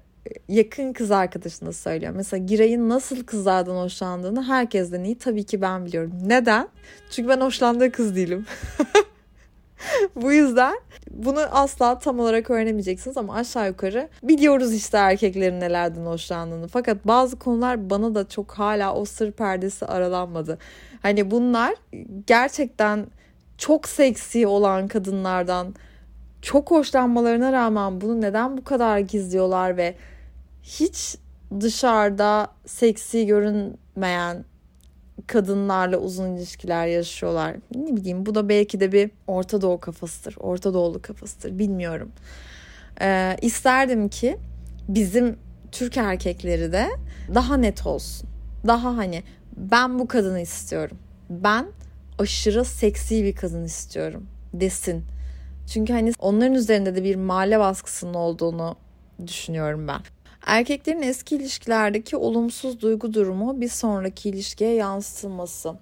yakın 0.49 0.93
kız 0.93 1.11
arkadaşına 1.11 1.71
söylüyor. 1.71 2.13
Mesela 2.15 2.45
Giray'ın 2.45 2.89
nasıl 2.89 3.23
kızlardan 3.23 3.75
hoşlandığını 3.75 4.43
herkesten 4.43 5.03
iyi 5.03 5.17
tabii 5.17 5.43
ki 5.43 5.61
ben 5.61 5.85
biliyorum. 5.85 6.13
Neden? 6.25 6.67
Çünkü 7.11 7.29
ben 7.29 7.41
hoşlandığı 7.41 7.91
kız 7.91 8.15
değilim. 8.15 8.45
Bu 10.15 10.33
yüzden 10.33 10.75
bunu 11.11 11.39
asla 11.39 11.99
tam 11.99 12.19
olarak 12.19 12.49
öğrenemeyeceksiniz 12.49 13.17
ama 13.17 13.35
aşağı 13.35 13.67
yukarı 13.67 14.09
biliyoruz 14.23 14.73
işte 14.73 14.97
erkeklerin 14.97 15.59
nelerden 15.59 16.05
hoşlandığını. 16.05 16.67
Fakat 16.67 17.07
bazı 17.07 17.39
konular 17.39 17.89
bana 17.89 18.15
da 18.15 18.29
çok 18.29 18.51
hala 18.51 18.95
o 18.95 19.05
sır 19.05 19.31
perdesi 19.31 19.85
aralanmadı. 19.85 20.57
Hani 21.01 21.31
bunlar 21.31 21.75
gerçekten 22.27 23.07
çok 23.57 23.87
seksi 23.87 24.47
olan 24.47 24.87
kadınlardan 24.87 25.75
çok 26.41 26.71
hoşlanmalarına 26.71 27.51
rağmen 27.51 28.01
bunu 28.01 28.21
neden 28.21 28.57
bu 28.57 28.63
kadar 28.63 28.99
gizliyorlar 28.99 29.77
ve 29.77 29.95
hiç 30.65 31.17
dışarıda 31.61 32.47
seksi 32.65 33.25
görünmeyen 33.25 34.45
kadınlarla 35.27 35.97
uzun 35.97 36.35
ilişkiler 36.35 36.87
yaşıyorlar. 36.87 37.55
Ne 37.75 37.95
bileyim 37.95 38.25
bu 38.25 38.35
da 38.35 38.49
belki 38.49 38.79
de 38.79 38.91
bir 38.91 39.11
Orta 39.27 39.61
Doğu 39.61 39.79
kafasıdır. 39.79 40.35
Orta 40.39 40.73
Doğulu 40.73 41.01
kafasıdır 41.01 41.59
bilmiyorum. 41.59 42.11
Ee, 43.01 43.37
isterdim 43.41 44.09
ki 44.09 44.37
bizim 44.87 45.37
Türk 45.71 45.97
erkekleri 45.97 46.71
de 46.71 46.89
daha 47.33 47.57
net 47.57 47.85
olsun. 47.85 48.29
Daha 48.67 48.97
hani 48.97 49.23
ben 49.57 49.99
bu 49.99 50.07
kadını 50.07 50.39
istiyorum. 50.39 50.97
Ben 51.29 51.65
aşırı 52.19 52.65
seksi 52.65 53.23
bir 53.23 53.35
kadın 53.35 53.63
istiyorum 53.63 54.27
desin. 54.53 55.05
Çünkü 55.73 55.93
hani 55.93 56.13
onların 56.19 56.53
üzerinde 56.53 56.95
de 56.95 57.03
bir 57.03 57.15
mahalle 57.15 57.59
baskısının 57.59 58.13
olduğunu 58.13 58.75
düşünüyorum 59.27 59.87
ben. 59.87 60.14
Erkeklerin 60.45 61.01
eski 61.01 61.35
ilişkilerdeki 61.35 62.17
olumsuz 62.17 62.81
duygu 62.81 63.13
durumu 63.13 63.61
bir 63.61 63.69
sonraki 63.69 64.29
ilişkiye 64.29 64.73
yansıtılması. 64.73 65.73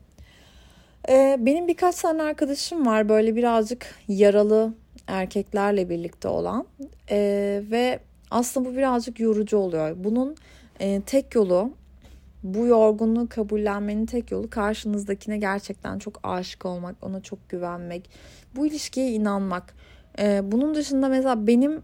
Ee, 1.10 1.38
benim 1.40 1.68
birkaç 1.68 1.96
tane 1.96 2.24
arkadaşım 2.24 2.86
var 2.86 3.10
böyle 3.10 3.36
birazcık 3.36 3.96
yaralı 4.08 4.74
erkeklerle 5.08 5.90
birlikte 5.90 6.28
olan 6.28 6.66
ee, 7.10 7.62
ve 7.72 8.00
aslında 8.32 8.70
bu 8.70 8.76
birazcık 8.76 9.20
yorucu 9.20 9.58
oluyor. 9.58 9.96
Bunun 9.98 10.36
e, 10.80 11.02
tek 11.02 11.36
yolu 11.36 11.72
bu 12.44 12.66
yorgunluğu 12.66 13.30
kabullenmenin 13.30 14.06
tek 14.06 14.32
yolu 14.32 14.50
karşınızdakine 14.50 15.38
gerçekten 15.38 16.00
çok 16.00 16.20
aşık 16.24 16.66
olmak, 16.66 16.96
ona 17.02 17.22
çok 17.22 17.50
güvenmek, 17.50 18.10
bu 18.56 18.68
ilişkiye 18.68 19.12
inanmak. 19.12 19.74
Ee, 20.20 20.42
bunun 20.44 20.76
dışında 20.76 21.08
mesela 21.08 21.48
benim 21.48 21.82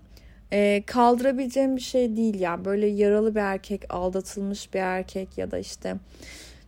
e, 0.51 0.84
kaldırabileceğim 0.86 1.75
bir 1.75 1.82
şey 1.82 2.18
değil 2.18 2.39
yani 2.39 2.65
böyle 2.65 2.88
yaralı 2.88 3.36
bir 3.36 3.39
erkek, 3.39 3.94
aldatılmış 3.94 4.74
bir 4.74 4.79
erkek 4.79 5.38
ya 5.38 5.51
da 5.51 5.58
işte 5.58 5.96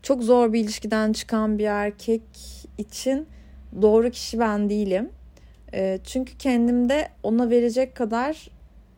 çok 0.04 0.24
zor 0.24 0.54
bir 0.54 0.60
ilişkiden 0.60 1.14
çıkan 1.14 1.60
bir 1.60 1.66
erkek 1.66 2.22
için 2.78 3.28
doğru 3.82 4.10
kişi 4.10 4.40
ben 4.40 4.70
değilim. 4.70 5.10
E, 5.74 6.00
çünkü 6.04 6.38
kendimde 6.38 7.10
ona 7.24 7.50
verecek 7.50 7.96
kadar 7.96 8.50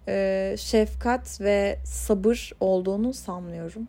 e, 0.08 0.56
şefkat 0.58 1.42
ve 1.42 1.78
sabır 1.86 2.52
olduğunu 2.60 3.14
sanmıyorum. 3.14 3.88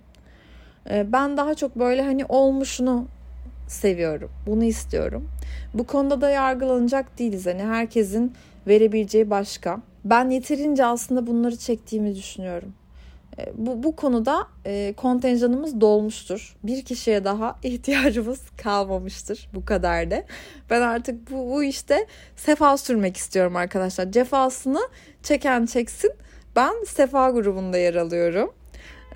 E, 0.91 1.13
ben 1.13 1.37
daha 1.37 1.55
çok 1.55 1.77
böyle 1.77 2.03
hani 2.03 2.25
olmuşunu 2.29 3.07
seviyorum. 3.69 4.31
Bunu 4.47 4.65
istiyorum. 4.65 5.29
Bu 5.75 5.85
konuda 5.85 6.21
da 6.21 6.31
yargılanacak 6.31 7.19
değiliz. 7.19 7.47
Hani 7.47 7.63
herkesin 7.63 8.35
verebileceği 8.67 9.31
başka. 9.31 9.81
Ben 10.05 10.31
yeterince 10.31 10.85
aslında 10.85 11.27
bunları 11.27 11.57
çektiğimi 11.57 12.15
düşünüyorum. 12.15 12.75
E, 13.39 13.53
bu, 13.55 13.83
bu 13.83 13.97
konuda 13.97 14.47
e, 14.67 14.95
kontenjanımız 14.97 15.81
dolmuştur. 15.81 16.57
Bir 16.63 16.85
kişiye 16.85 17.25
daha 17.25 17.59
ihtiyacımız 17.63 18.41
kalmamıştır. 18.63 19.49
Bu 19.55 19.65
kadar 19.65 20.11
da. 20.11 20.25
Ben 20.71 20.81
artık 20.81 21.31
bu, 21.31 21.51
bu 21.51 21.65
işte 21.65 22.07
sefa 22.37 22.77
sürmek 22.77 23.17
istiyorum 23.17 23.57
arkadaşlar. 23.57 24.13
Cefasını 24.13 24.81
çeken 25.23 25.67
çeksin. 25.67 26.13
Ben 26.57 26.85
sefa 26.87 27.31
grubunda 27.31 27.79
yer 27.79 27.95
alıyorum. 27.95 28.55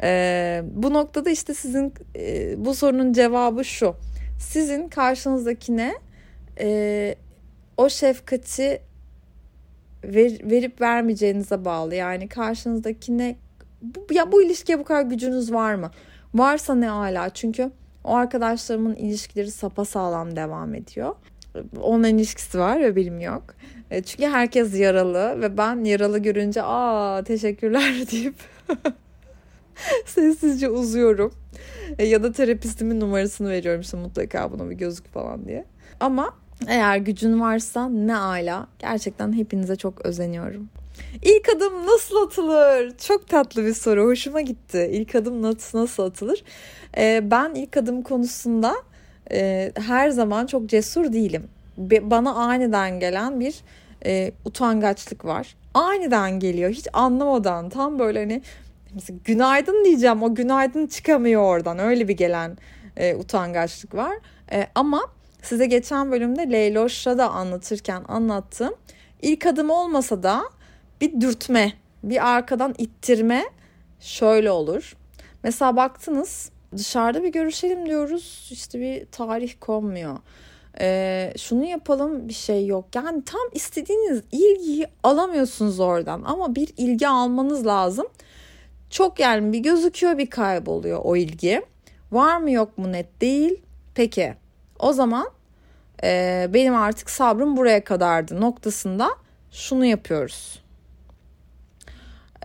E, 0.03 0.63
bu 0.65 0.95
noktada 0.95 1.31
işte 1.31 1.55
sizin 1.55 1.95
e, 2.17 2.55
bu 2.65 2.75
sorunun 2.75 3.13
cevabı 3.13 3.65
şu. 3.65 3.95
Sizin 4.41 4.89
karşınızdakine 4.89 5.95
e, 6.61 7.15
o 7.77 7.89
şefkati 7.89 8.83
ver, 10.05 10.33
verip 10.51 10.81
vermeyeceğinize 10.81 11.65
bağlı. 11.65 11.95
Yani 11.95 12.29
karşınızdakine 12.29 13.37
bu, 13.83 14.15
ya 14.15 14.33
bu 14.33 14.43
ilişkiye 14.43 14.79
bu 14.79 14.85
kadar 14.85 15.03
gücünüz 15.03 15.53
var 15.53 15.75
mı? 15.75 15.91
Varsa 16.35 16.75
ne 16.75 16.91
ala 16.91 17.31
çünkü 17.31 17.71
o 18.05 18.15
arkadaşlarımın 18.15 18.95
ilişkileri 18.95 19.51
sapa 19.51 19.85
sağlam 19.85 20.37
devam 20.37 20.75
ediyor. 20.75 21.15
Onların 21.83 22.19
ilişkisi 22.19 22.59
var 22.59 22.81
ve 22.81 22.97
benim 22.97 23.21
yok. 23.21 23.45
E, 23.91 24.03
çünkü 24.03 24.27
herkes 24.27 24.81
yaralı 24.81 25.41
ve 25.41 25.57
ben 25.57 25.85
yaralı 25.85 26.19
görünce 26.19 26.63
aa 26.63 27.25
teşekkürler 27.25 27.95
deyip 28.13 28.35
sessizce 30.07 30.69
uzuyorum. 30.69 31.35
E, 31.99 32.07
ya 32.07 32.23
da 32.23 32.33
terapistimin 32.33 33.01
numarasını 33.01 33.49
veriyorum 33.49 33.81
işte 33.81 33.97
mutlaka 33.97 34.53
buna 34.53 34.71
bir 34.71 34.75
gözük 34.75 35.09
falan 35.09 35.47
diye. 35.47 35.65
Ama 36.01 36.35
eğer 36.67 36.97
gücün 36.97 37.41
varsa 37.41 37.89
ne 37.89 38.17
ala. 38.17 38.67
Gerçekten 38.79 39.33
hepinize 39.33 39.77
çok 39.77 40.07
özeniyorum. 40.07 40.69
İlk 41.23 41.49
adım 41.57 41.87
nasıl 41.87 42.17
atılır? 42.27 42.99
Çok 42.99 43.29
tatlı 43.29 43.67
bir 43.67 43.75
soru. 43.75 44.05
Hoşuma 44.05 44.41
gitti. 44.41 44.91
İlk 44.93 45.15
adım 45.15 45.43
nasıl, 45.43 45.79
nasıl 45.79 46.03
atılır? 46.03 46.45
Ee, 46.97 47.21
ben 47.31 47.55
ilk 47.55 47.77
adım 47.77 48.03
konusunda 48.03 48.75
e, 49.33 49.73
her 49.77 50.11
zaman 50.11 50.47
çok 50.47 50.69
cesur 50.69 51.13
değilim. 51.13 51.49
Be, 51.79 52.11
bana 52.11 52.35
aniden 52.35 53.01
gelen 53.01 53.41
bir 53.41 53.55
e, 54.07 54.33
utangaçlık 54.45 55.25
var. 55.25 55.57
Aniden 55.75 56.39
geliyor. 56.39 56.71
Hiç 56.71 56.87
anlamadan 56.93 57.69
tam 57.69 57.99
böyle 57.99 58.19
hani 58.19 58.43
mesela 58.95 59.19
günaydın 59.25 59.85
diyeceğim. 59.85 60.23
O 60.23 60.35
günaydın 60.35 60.87
çıkamıyor 60.87 61.43
oradan. 61.43 61.79
Öyle 61.79 62.09
bir 62.09 62.17
gelen 62.17 62.59
e, 62.97 63.15
utangaçlık 63.15 63.95
var. 63.95 64.17
E, 64.53 64.67
ama 64.75 65.01
size 65.43 65.67
geçen 65.67 66.13
bölümde 66.13 66.51
Leyloş'la 66.51 67.19
da 67.19 67.31
anlatırken 67.31 68.05
anlattım. 68.09 68.75
İlk 69.23 69.47
adım 69.47 69.71
olmasa 69.71 70.23
da 70.23 70.43
bir 71.01 71.21
dürtme, 71.21 71.73
bir 72.03 72.29
arkadan 72.29 72.75
ittirme 72.79 73.45
şöyle 74.01 74.51
olur. 74.51 74.97
Mesela 75.43 75.77
baktınız 75.77 76.51
dışarıda 76.77 77.23
bir 77.23 77.33
görüşelim 77.33 77.87
diyoruz 77.87 78.49
işte 78.51 78.81
bir 78.81 79.07
tarih 79.07 79.55
konmuyor. 79.61 80.19
Ee, 80.81 81.33
şunu 81.39 81.65
yapalım 81.65 82.29
bir 82.29 82.35
şey 82.35 82.67
yok. 82.67 82.85
Yani 82.95 83.25
tam 83.25 83.41
istediğiniz 83.53 84.23
ilgiyi 84.33 84.87
alamıyorsunuz 85.03 85.81
oradan 85.81 86.23
ama 86.27 86.55
bir 86.55 86.69
ilgi 86.77 87.09
almanız 87.09 87.67
lazım. 87.67 88.07
Çok 88.91 89.21
yani 89.21 89.53
bir 89.53 89.59
gözüküyor 89.59 90.19
bir 90.19 90.31
kayboluyor 90.31 91.01
o 91.05 91.17
ilgi. 91.17 91.63
Var 92.13 92.37
mı 92.37 92.51
yok 92.51 92.79
mu 92.79 92.93
net 92.93 93.21
değil. 93.21 93.63
Peki 93.95 94.35
o 94.79 94.93
zaman 94.93 95.31
e, 96.05 96.47
benim 96.55 96.77
artık 96.77 97.11
sabrım 97.11 97.57
buraya 97.57 97.85
kadardı 97.85 98.41
noktasında 98.41 99.11
şunu 99.51 99.85
yapıyoruz. 99.85 100.63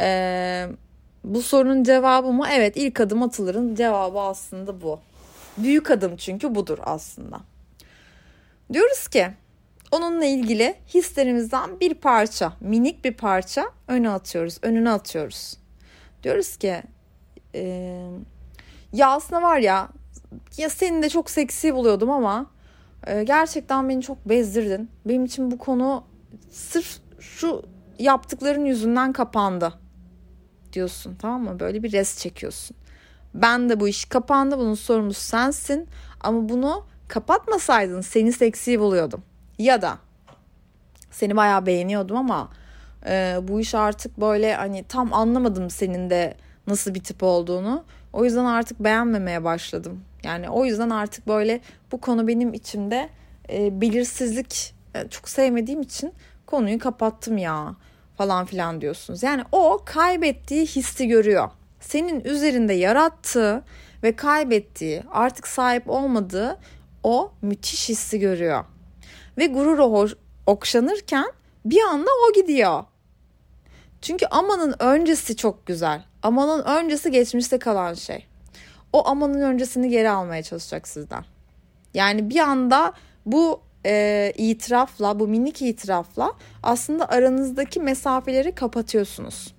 E, 0.02 0.67
bu 1.24 1.41
sorunun 1.41 1.84
cevabı 1.84 2.32
mı? 2.32 2.46
Evet 2.52 2.78
ilk 2.78 3.00
adım 3.00 3.24
atılırın 3.24 3.76
cevabı 3.76 4.19
aslında 4.19 4.82
bu. 4.82 5.00
Büyük 5.58 5.91
adım 5.91 6.17
çünkü 6.17 6.56
budur 6.56 6.78
aslında. 6.82 7.41
Diyoruz 8.74 9.08
ki 9.08 9.28
onunla 9.91 10.26
ilgili 10.26 10.76
hislerimizden 10.93 11.80
bir 11.80 11.93
parça, 11.93 12.54
minik 12.60 13.06
bir 13.06 13.13
parça 13.13 13.65
öne 13.88 14.10
atıyoruz, 14.10 14.58
önüne 14.62 14.89
atıyoruz. 14.91 15.58
Diyoruz 16.24 16.58
ki 16.58 16.84
e, 17.56 17.96
ya 18.93 19.10
aslında 19.10 19.41
var 19.41 19.58
ya 19.58 19.89
ya 20.58 20.69
seni 20.69 21.04
de 21.04 21.10
çok 21.10 21.30
seksi 21.30 21.76
buluyordum 21.76 22.10
ama 22.10 22.46
e, 23.08 23.24
gerçekten 23.24 23.89
beni 23.89 24.02
çok 24.02 24.30
bezdirdin. 24.30 24.89
Benim 25.06 25.26
için 25.26 25.52
bu 25.52 25.58
konu 25.58 26.04
sırf 26.52 26.98
şu 27.19 27.63
yaptıkların 28.00 28.65
yüzünden 28.65 29.13
kapandı 29.13 29.74
diyorsun 30.74 31.15
tamam 31.22 31.43
mı? 31.43 31.60
Böyle 31.60 31.84
bir 31.84 31.91
res 31.91 32.17
çekiyorsun. 32.17 32.78
Ben 33.34 33.69
de 33.69 33.80
bu 33.80 33.88
iş 33.88 34.06
kapandı 34.06 34.58
bunun 34.58 34.74
sorumlusu 34.74 35.22
sensin 35.22 35.88
ama 36.22 36.50
bunu 36.50 36.86
kapatmasaydın 37.08 38.02
seni 38.02 38.34
seksi 38.34 38.80
buluyordum. 38.80 39.24
Ya 39.60 39.82
da 39.82 39.98
seni 41.12 41.36
bayağı 41.36 41.65
beğeniyordum 41.65 42.17
ama 42.17 42.50
e, 43.08 43.38
bu 43.41 43.60
iş 43.60 43.76
artık 43.76 44.22
böyle 44.22 44.56
hani 44.56 44.84
tam 44.84 45.13
anlamadım 45.13 45.69
senin 45.69 46.10
de 46.10 46.38
nasıl 46.67 46.93
bir 46.93 47.04
tip 47.04 47.24
olduğunu. 47.24 47.84
O 48.13 48.26
yüzden 48.26 48.46
artık 48.46 48.80
beğenmemeye 48.80 49.43
başladım. 49.43 50.02
Yani 50.23 50.49
o 50.49 50.65
yüzden 50.65 50.89
artık 50.89 51.27
böyle 51.27 51.62
bu 51.91 52.01
konu 52.01 52.27
benim 52.27 52.53
içimde 52.53 53.09
e, 53.49 53.81
belirsizlik 53.81 54.75
e, 54.95 55.07
çok 55.07 55.29
sevmediğim 55.29 55.81
için 55.81 56.13
konuyu 56.45 56.79
kapattım 56.79 57.38
ya 57.38 57.75
falan 58.17 58.45
filan 58.45 58.81
diyorsunuz. 58.81 59.23
Yani 59.23 59.43
o 59.51 59.81
kaybettiği 59.86 60.65
hissi 60.65 61.07
görüyor. 61.07 61.49
Senin 61.79 62.23
üzerinde 62.23 62.73
yarattığı 62.73 63.63
ve 64.03 64.15
kaybettiği, 64.15 65.03
artık 65.12 65.47
sahip 65.47 65.89
olmadığı 65.89 66.59
o 67.03 67.31
müthiş 67.41 67.89
hissi 67.89 68.19
görüyor. 68.19 68.65
Ve 69.38 69.47
gurur 69.47 70.12
okşanırken 70.45 71.31
bir 71.65 71.81
anda 71.81 72.09
o 72.29 72.33
gidiyor. 72.33 72.83
Çünkü 74.01 74.25
amanın 74.25 74.75
öncesi 74.79 75.36
çok 75.36 75.65
güzel. 75.65 76.05
Amanın 76.23 76.63
öncesi 76.63 77.12
geçmişte 77.12 77.59
kalan 77.59 77.93
şey. 77.93 78.27
O 78.93 79.08
amanın 79.08 79.41
öncesini 79.41 79.89
geri 79.89 80.10
almaya 80.10 80.43
çalışacak 80.43 80.88
sizden. 80.88 81.25
Yani 81.93 82.29
bir 82.29 82.39
anda 82.39 82.93
bu 83.25 83.62
e, 83.86 84.34
itirafla, 84.38 85.19
bu 85.19 85.27
minik 85.27 85.62
itirafla 85.62 86.34
aslında 86.63 87.10
aranızdaki 87.10 87.79
mesafeleri 87.79 88.56
kapatıyorsunuz. 88.56 89.53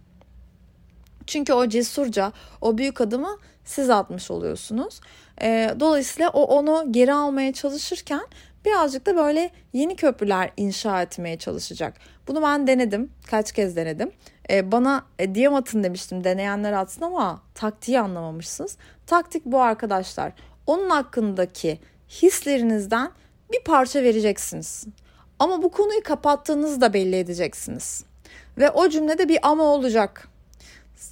Çünkü 1.26 1.52
o 1.52 1.68
cesurca, 1.68 2.32
o 2.60 2.78
büyük 2.78 3.00
adımı 3.00 3.38
siz 3.64 3.90
atmış 3.90 4.30
oluyorsunuz. 4.30 5.00
E, 5.42 5.74
dolayısıyla 5.80 6.30
o 6.30 6.42
onu 6.42 6.92
geri 6.92 7.12
almaya 7.12 7.52
çalışırken 7.52 8.26
birazcık 8.64 9.06
da 9.06 9.16
böyle 9.16 9.50
yeni 9.72 9.96
köprüler 9.96 10.50
inşa 10.56 11.02
etmeye 11.02 11.38
çalışacak. 11.38 11.94
Bunu 12.28 12.42
ben 12.42 12.66
denedim. 12.66 13.10
Kaç 13.30 13.52
kez 13.52 13.76
denedim. 13.76 14.10
E, 14.50 14.72
bana 14.72 15.06
e, 15.18 15.34
DM 15.34 15.54
atın 15.54 15.84
demiştim 15.84 16.24
deneyenler 16.24 16.72
atsın 16.72 17.02
ama 17.02 17.42
taktiği 17.54 18.00
anlamamışsınız. 18.00 18.76
Taktik 19.06 19.44
bu 19.44 19.60
arkadaşlar. 19.60 20.32
Onun 20.66 20.90
hakkındaki 20.90 21.78
hislerinizden 22.08 23.10
bir 23.52 23.60
parça 23.64 24.02
vereceksiniz. 24.02 24.86
Ama 25.38 25.62
bu 25.62 25.70
konuyu 25.70 26.02
kapattığınızı 26.02 26.80
da 26.80 26.92
belli 26.92 27.16
edeceksiniz. 27.16 28.04
Ve 28.58 28.70
o 28.70 28.88
cümlede 28.88 29.28
bir 29.28 29.38
ama 29.42 29.62
olacak. 29.62 30.28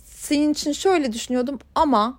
Senin 0.07 0.53
için 0.53 0.72
şöyle 0.72 1.12
düşünüyordum 1.12 1.59
ama 1.75 2.18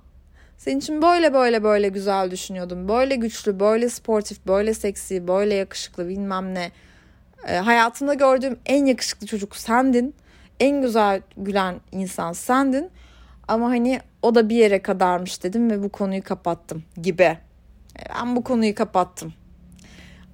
senin 0.58 0.80
için 0.80 1.02
böyle 1.02 1.34
böyle 1.34 1.64
böyle 1.64 1.90
güzel 1.90 2.32
düşünüyordum. 2.32 2.88
Böyle 2.88 3.16
güçlü, 3.16 3.60
böyle 3.60 3.90
sportif, 3.90 4.48
böyle 4.48 4.74
seksi, 4.74 5.28
böyle 5.28 5.54
yakışıklı 5.54 6.08
bilmem 6.10 6.56
ne. 6.56 6.72
E, 7.48 7.56
hayatımda 7.56 8.14
gördüğüm 8.14 8.60
en 8.66 8.86
yakışıklı 8.86 9.28
çocuk 9.28 9.56
sendin. 9.56 10.16
En 10.60 10.82
güzel 10.82 11.22
gülen 11.38 11.76
insan 11.92 12.34
sendin. 12.34 12.90
Ama 13.48 13.70
hani 13.70 14.00
o 14.22 14.36
da 14.36 14.50
bir 14.50 14.56
yere 14.56 14.82
kadarmış 14.82 15.44
dedim 15.44 15.72
ve 15.72 15.84
bu 15.84 15.90
konuyu 15.90 16.24
kapattım 16.24 16.84
gibi. 17.02 17.24
E, 17.24 17.40
ben 18.20 18.36
bu 18.36 18.44
konuyu 18.44 18.76
kapattım. 18.76 19.34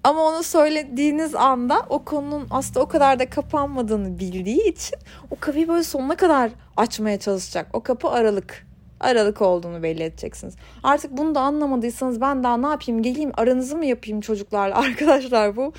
Ama 0.03 0.21
onu 0.21 0.43
söylediğiniz 0.43 1.35
anda 1.35 1.85
o 1.89 2.05
konunun 2.05 2.47
aslında 2.49 2.79
o 2.79 2.87
kadar 2.87 3.19
da 3.19 3.29
kapanmadığını 3.29 4.19
bildiği 4.19 4.69
için 4.69 4.97
o 5.31 5.35
kapıyı 5.39 5.67
böyle 5.67 5.83
sonuna 5.83 6.15
kadar 6.15 6.51
açmaya 6.77 7.19
çalışacak. 7.19 7.67
O 7.73 7.83
kapı 7.83 8.09
aralık. 8.09 8.69
Aralık 8.99 9.41
olduğunu 9.41 9.83
belli 9.83 10.03
edeceksiniz. 10.03 10.55
Artık 10.83 11.17
bunu 11.17 11.35
da 11.35 11.41
anlamadıysanız 11.41 12.21
ben 12.21 12.43
daha 12.43 12.57
ne 12.57 12.67
yapayım 12.67 13.01
geleyim 13.01 13.31
aranızı 13.37 13.77
mı 13.77 13.85
yapayım 13.85 14.21
çocuklarla 14.21 14.75
arkadaşlar 14.85 15.55
bu 15.55 15.73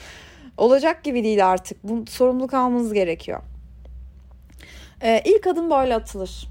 olacak 0.61 1.05
gibi 1.05 1.25
değil 1.25 1.51
artık. 1.51 1.85
Bu 1.85 2.05
sorumluluk 2.07 2.55
almanız 2.55 2.93
gerekiyor. 2.93 3.41
Ee, 5.03 5.23
ilk 5.25 5.47
adım 5.47 5.71
böyle 5.71 5.95
atılır. 5.95 6.49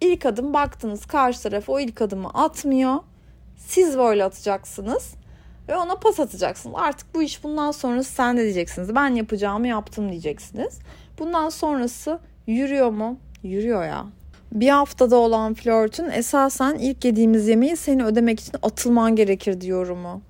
İlk 0.00 0.26
adım 0.26 0.54
baktınız 0.54 1.06
karşı 1.06 1.42
taraf 1.42 1.68
o 1.68 1.80
ilk 1.80 2.02
adımı 2.02 2.28
atmıyor. 2.28 2.96
Siz 3.56 3.98
böyle 3.98 4.24
atacaksınız 4.24 5.14
ve 5.68 5.76
ona 5.76 5.94
pas 5.96 6.20
atacaksınız. 6.20 6.76
Artık 6.78 7.14
bu 7.14 7.22
iş 7.22 7.44
bundan 7.44 7.70
sonrası 7.70 8.12
sen 8.12 8.36
de 8.36 8.42
diyeceksiniz. 8.42 8.94
Ben 8.94 9.08
yapacağımı 9.08 9.68
yaptım 9.68 10.10
diyeceksiniz. 10.10 10.78
Bundan 11.18 11.48
sonrası 11.48 12.18
yürüyor 12.46 12.90
mu? 12.90 13.18
Yürüyor 13.42 13.84
ya. 13.84 14.06
Bir 14.52 14.68
haftada 14.68 15.16
olan 15.16 15.54
flörtün 15.54 16.10
esasen 16.10 16.74
ilk 16.74 17.04
yediğimiz 17.04 17.48
yemeği 17.48 17.76
seni 17.76 18.04
ödemek 18.04 18.40
için 18.40 18.52
atılman 18.62 19.16
gerekir 19.16 19.60
diyorumu. 19.60 20.22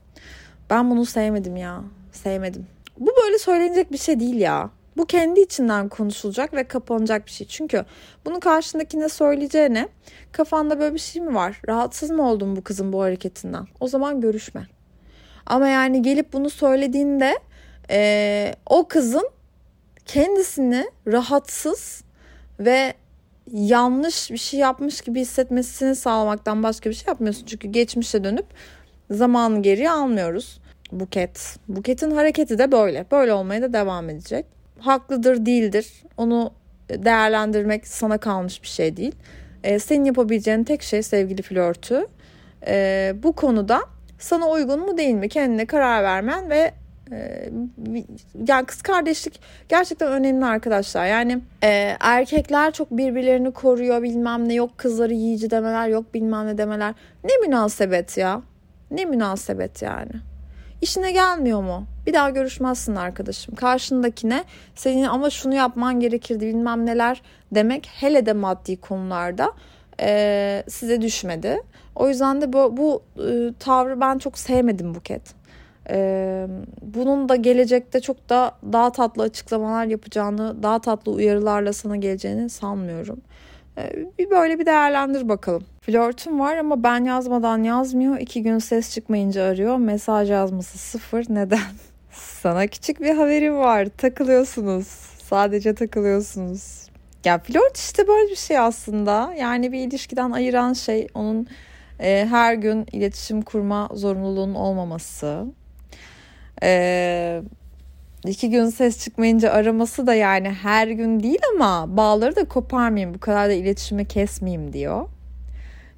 Ben 0.70 0.90
bunu 0.90 1.06
sevmedim 1.06 1.56
ya. 1.56 1.82
Sevmedim. 2.12 2.66
Bu 3.00 3.10
böyle 3.24 3.38
söylenecek 3.38 3.92
bir 3.92 3.98
şey 3.98 4.20
değil 4.20 4.40
ya. 4.40 4.70
Bu 4.96 5.06
kendi 5.06 5.40
içinden 5.40 5.88
konuşulacak 5.88 6.54
ve 6.54 6.64
kapanacak 6.64 7.26
bir 7.26 7.30
şey. 7.30 7.46
Çünkü 7.46 7.84
bunu 8.24 8.40
karşındakine 8.40 9.08
söyleyeceğine 9.08 9.88
kafanda 10.32 10.80
böyle 10.80 10.94
bir 10.94 11.00
şey 11.00 11.22
mi 11.22 11.34
var? 11.34 11.60
Rahatsız 11.68 12.10
mı 12.10 12.30
oldun 12.30 12.56
bu 12.56 12.62
kızın 12.62 12.92
bu 12.92 13.02
hareketinden? 13.02 13.66
O 13.80 13.88
zaman 13.88 14.20
görüşme. 14.20 14.66
Ama 15.46 15.68
yani 15.68 16.02
gelip 16.02 16.32
bunu 16.32 16.50
söylediğinde 16.50 17.38
e, 17.90 18.54
o 18.66 18.88
kızın 18.88 19.30
kendisini 20.06 20.90
rahatsız 21.06 22.04
ve 22.60 22.94
yanlış 23.52 24.30
bir 24.30 24.38
şey 24.38 24.60
yapmış 24.60 25.00
gibi 25.00 25.20
hissetmesini 25.20 25.96
sağlamaktan 25.96 26.62
başka 26.62 26.90
bir 26.90 26.94
şey 26.94 27.04
yapmıyorsun. 27.08 27.46
Çünkü 27.46 27.68
geçmişe 27.68 28.24
dönüp 28.24 28.46
zamanı 29.10 29.62
geriye 29.62 29.90
almıyoruz. 29.90 30.60
Buket. 30.92 31.56
Buket'in 31.68 32.10
hareketi 32.10 32.58
de 32.58 32.72
böyle. 32.72 33.06
Böyle 33.10 33.32
olmaya 33.32 33.62
da 33.62 33.72
devam 33.72 34.10
edecek. 34.10 34.46
Haklıdır, 34.78 35.46
değildir. 35.46 36.02
Onu 36.16 36.52
değerlendirmek 36.88 37.86
sana 37.86 38.18
kalmış 38.18 38.62
bir 38.62 38.68
şey 38.68 38.96
değil. 38.96 39.14
Ee, 39.64 39.78
senin 39.78 40.04
yapabileceğin 40.04 40.64
tek 40.64 40.82
şey 40.82 41.02
sevgili 41.02 41.42
flörtü. 41.42 42.06
Ee, 42.66 43.14
bu 43.22 43.32
konuda 43.32 43.80
sana 44.18 44.48
uygun 44.48 44.80
mu 44.80 44.98
değil 44.98 45.14
mi 45.14 45.28
kendine 45.28 45.66
karar 45.66 46.02
vermen 46.02 46.50
ve 46.50 46.72
e, 47.12 47.50
yani 48.48 48.66
kız 48.66 48.82
kardeşlik 48.82 49.40
gerçekten 49.68 50.12
önemli 50.12 50.44
arkadaşlar. 50.44 51.06
Yani 51.06 51.40
e, 51.64 51.96
erkekler 52.00 52.72
çok 52.72 52.90
birbirlerini 52.90 53.50
koruyor 53.50 54.02
bilmem 54.02 54.48
ne 54.48 54.54
yok 54.54 54.78
kızları 54.78 55.14
yiyici 55.14 55.50
demeler 55.50 55.88
yok 55.88 56.14
bilmem 56.14 56.46
ne 56.46 56.58
demeler. 56.58 56.94
Ne 57.24 57.46
münasebet 57.46 58.16
ya. 58.16 58.42
Ne 58.90 59.04
münasebet 59.04 59.82
yani. 59.82 60.12
İşine 60.80 61.12
gelmiyor 61.12 61.62
mu? 61.62 61.86
Bir 62.06 62.14
daha 62.14 62.30
görüşmezsin 62.30 62.94
arkadaşım. 62.94 63.54
Karşındakine 63.54 64.44
senin 64.74 65.04
ama 65.04 65.30
şunu 65.30 65.54
yapman 65.54 66.00
gerekirdi 66.00 66.46
bilmem 66.46 66.86
neler 66.86 67.22
demek 67.54 67.88
hele 68.00 68.26
de 68.26 68.32
maddi 68.32 68.76
konularda 68.76 69.52
e, 70.00 70.62
size 70.68 71.00
düşmedi. 71.00 71.62
O 71.96 72.08
yüzden 72.08 72.40
de 72.40 72.52
bu, 72.52 72.76
bu 72.76 73.02
e, 73.28 73.52
tavrı 73.58 74.00
ben 74.00 74.18
çok 74.18 74.38
sevmedim 74.38 74.94
Buket. 74.94 75.22
E, 75.90 76.46
bunun 76.82 77.28
da 77.28 77.36
gelecekte 77.36 78.00
çok 78.00 78.28
da 78.28 78.52
daha 78.72 78.92
tatlı 78.92 79.22
açıklamalar 79.22 79.84
yapacağını, 79.84 80.62
daha 80.62 80.78
tatlı 80.78 81.12
uyarılarla 81.12 81.72
sana 81.72 81.96
geleceğini 81.96 82.50
sanmıyorum. 82.50 83.20
E, 83.78 83.92
bir 84.18 84.30
böyle 84.30 84.58
bir 84.58 84.66
değerlendir 84.66 85.28
bakalım. 85.28 85.62
Flörtüm 85.80 86.40
var 86.40 86.56
ama 86.56 86.82
ben 86.82 87.04
yazmadan 87.04 87.62
yazmıyor. 87.62 88.18
İki 88.18 88.42
gün 88.42 88.58
ses 88.58 88.94
çıkmayınca 88.94 89.44
arıyor. 89.44 89.76
Mesaj 89.76 90.30
yazması 90.30 90.78
sıfır. 90.78 91.24
Neden? 91.28 91.60
Sana 92.12 92.66
küçük 92.66 93.00
bir 93.00 93.14
haberim 93.14 93.56
var. 93.56 93.88
Takılıyorsunuz. 93.98 94.86
Sadece 95.22 95.74
takılıyorsunuz. 95.74 96.90
Ya 97.24 97.38
flört 97.38 97.76
işte 97.76 98.08
böyle 98.08 98.30
bir 98.30 98.36
şey 98.36 98.58
aslında. 98.58 99.34
Yani 99.38 99.72
bir 99.72 99.86
ilişkiden 99.86 100.30
ayıran 100.30 100.72
şey 100.72 101.06
onun 101.14 101.46
e, 102.00 102.26
her 102.30 102.54
gün 102.54 102.86
iletişim 102.92 103.42
kurma 103.42 103.88
zorunluluğunun 103.94 104.54
olmaması. 104.54 105.44
E, 106.62 107.42
iki 108.26 108.50
gün 108.50 108.66
ses 108.66 109.04
çıkmayınca 109.04 109.50
araması 109.50 110.06
da 110.06 110.14
yani 110.14 110.50
her 110.50 110.88
gün 110.88 111.20
değil 111.20 111.40
ama 111.54 111.96
bağları 111.96 112.36
da 112.36 112.44
koparmayayım. 112.44 113.14
Bu 113.14 113.20
kadar 113.20 113.48
da 113.48 113.52
iletişimi 113.52 114.08
kesmeyeyim 114.08 114.72
diyor. 114.72 115.08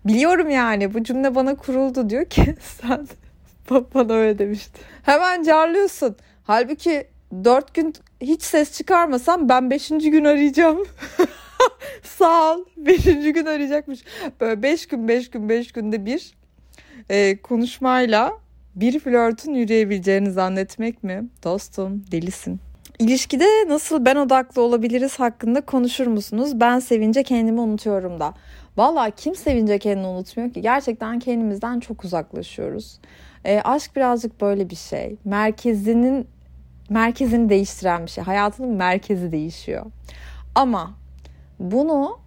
Biliyorum 0.04 0.50
yani 0.50 0.94
bu 0.94 1.04
cümle 1.04 1.34
bana 1.34 1.54
kuruldu 1.54 2.10
diyor 2.10 2.24
ki 2.24 2.56
sen 2.80 3.08
bana 3.70 4.12
öyle 4.12 4.38
demişti. 4.38 4.80
Hemen 5.02 5.42
carlıyorsun. 5.42 6.16
Halbuki 6.44 7.06
dört 7.44 7.74
gün 7.74 7.94
hiç 8.20 8.42
ses 8.42 8.72
çıkarmasam 8.72 9.48
ben 9.48 9.70
beşinci 9.70 10.10
gün 10.10 10.24
arayacağım. 10.24 10.86
Sağ 12.02 12.54
ol. 12.54 12.64
Beşinci 12.76 13.32
gün 13.32 13.46
arayacakmış. 13.46 14.00
Böyle 14.40 14.62
beş 14.62 14.86
gün 14.86 15.08
beş 15.08 15.30
gün 15.30 15.48
beş 15.48 15.72
günde 15.72 16.06
bir 16.06 16.34
e, 17.08 17.42
konuşmayla 17.42 18.32
bir 18.76 19.00
flörtün 19.00 19.54
yürüyebileceğini 19.54 20.30
zannetmek 20.30 21.04
mi? 21.04 21.28
Dostum 21.44 22.04
delisin. 22.12 22.60
İlişkide 22.98 23.44
nasıl 23.68 24.04
ben 24.04 24.16
odaklı 24.16 24.62
olabiliriz 24.62 25.20
hakkında 25.20 25.60
konuşur 25.60 26.06
musunuz? 26.06 26.60
Ben 26.60 26.78
sevince 26.78 27.22
kendimi 27.22 27.60
unutuyorum 27.60 28.20
da. 28.20 28.34
Valla 28.76 29.10
kim 29.10 29.34
sevince 29.34 29.78
kendini 29.78 30.06
unutmuyor 30.06 30.52
ki? 30.52 30.60
Gerçekten 30.60 31.18
kendimizden 31.18 31.80
çok 31.80 32.04
uzaklaşıyoruz. 32.04 32.98
E, 33.44 33.60
aşk 33.60 33.96
birazcık 33.96 34.40
böyle 34.40 34.70
bir 34.70 34.76
şey. 34.76 35.16
Merkezinin 35.24 36.26
merkezini 36.90 37.48
değiştiren 37.48 38.06
bir 38.06 38.10
şey. 38.10 38.24
Hayatının 38.24 38.68
merkezi 38.68 39.32
değişiyor. 39.32 39.86
Ama 40.54 40.94
bunu 41.58 42.18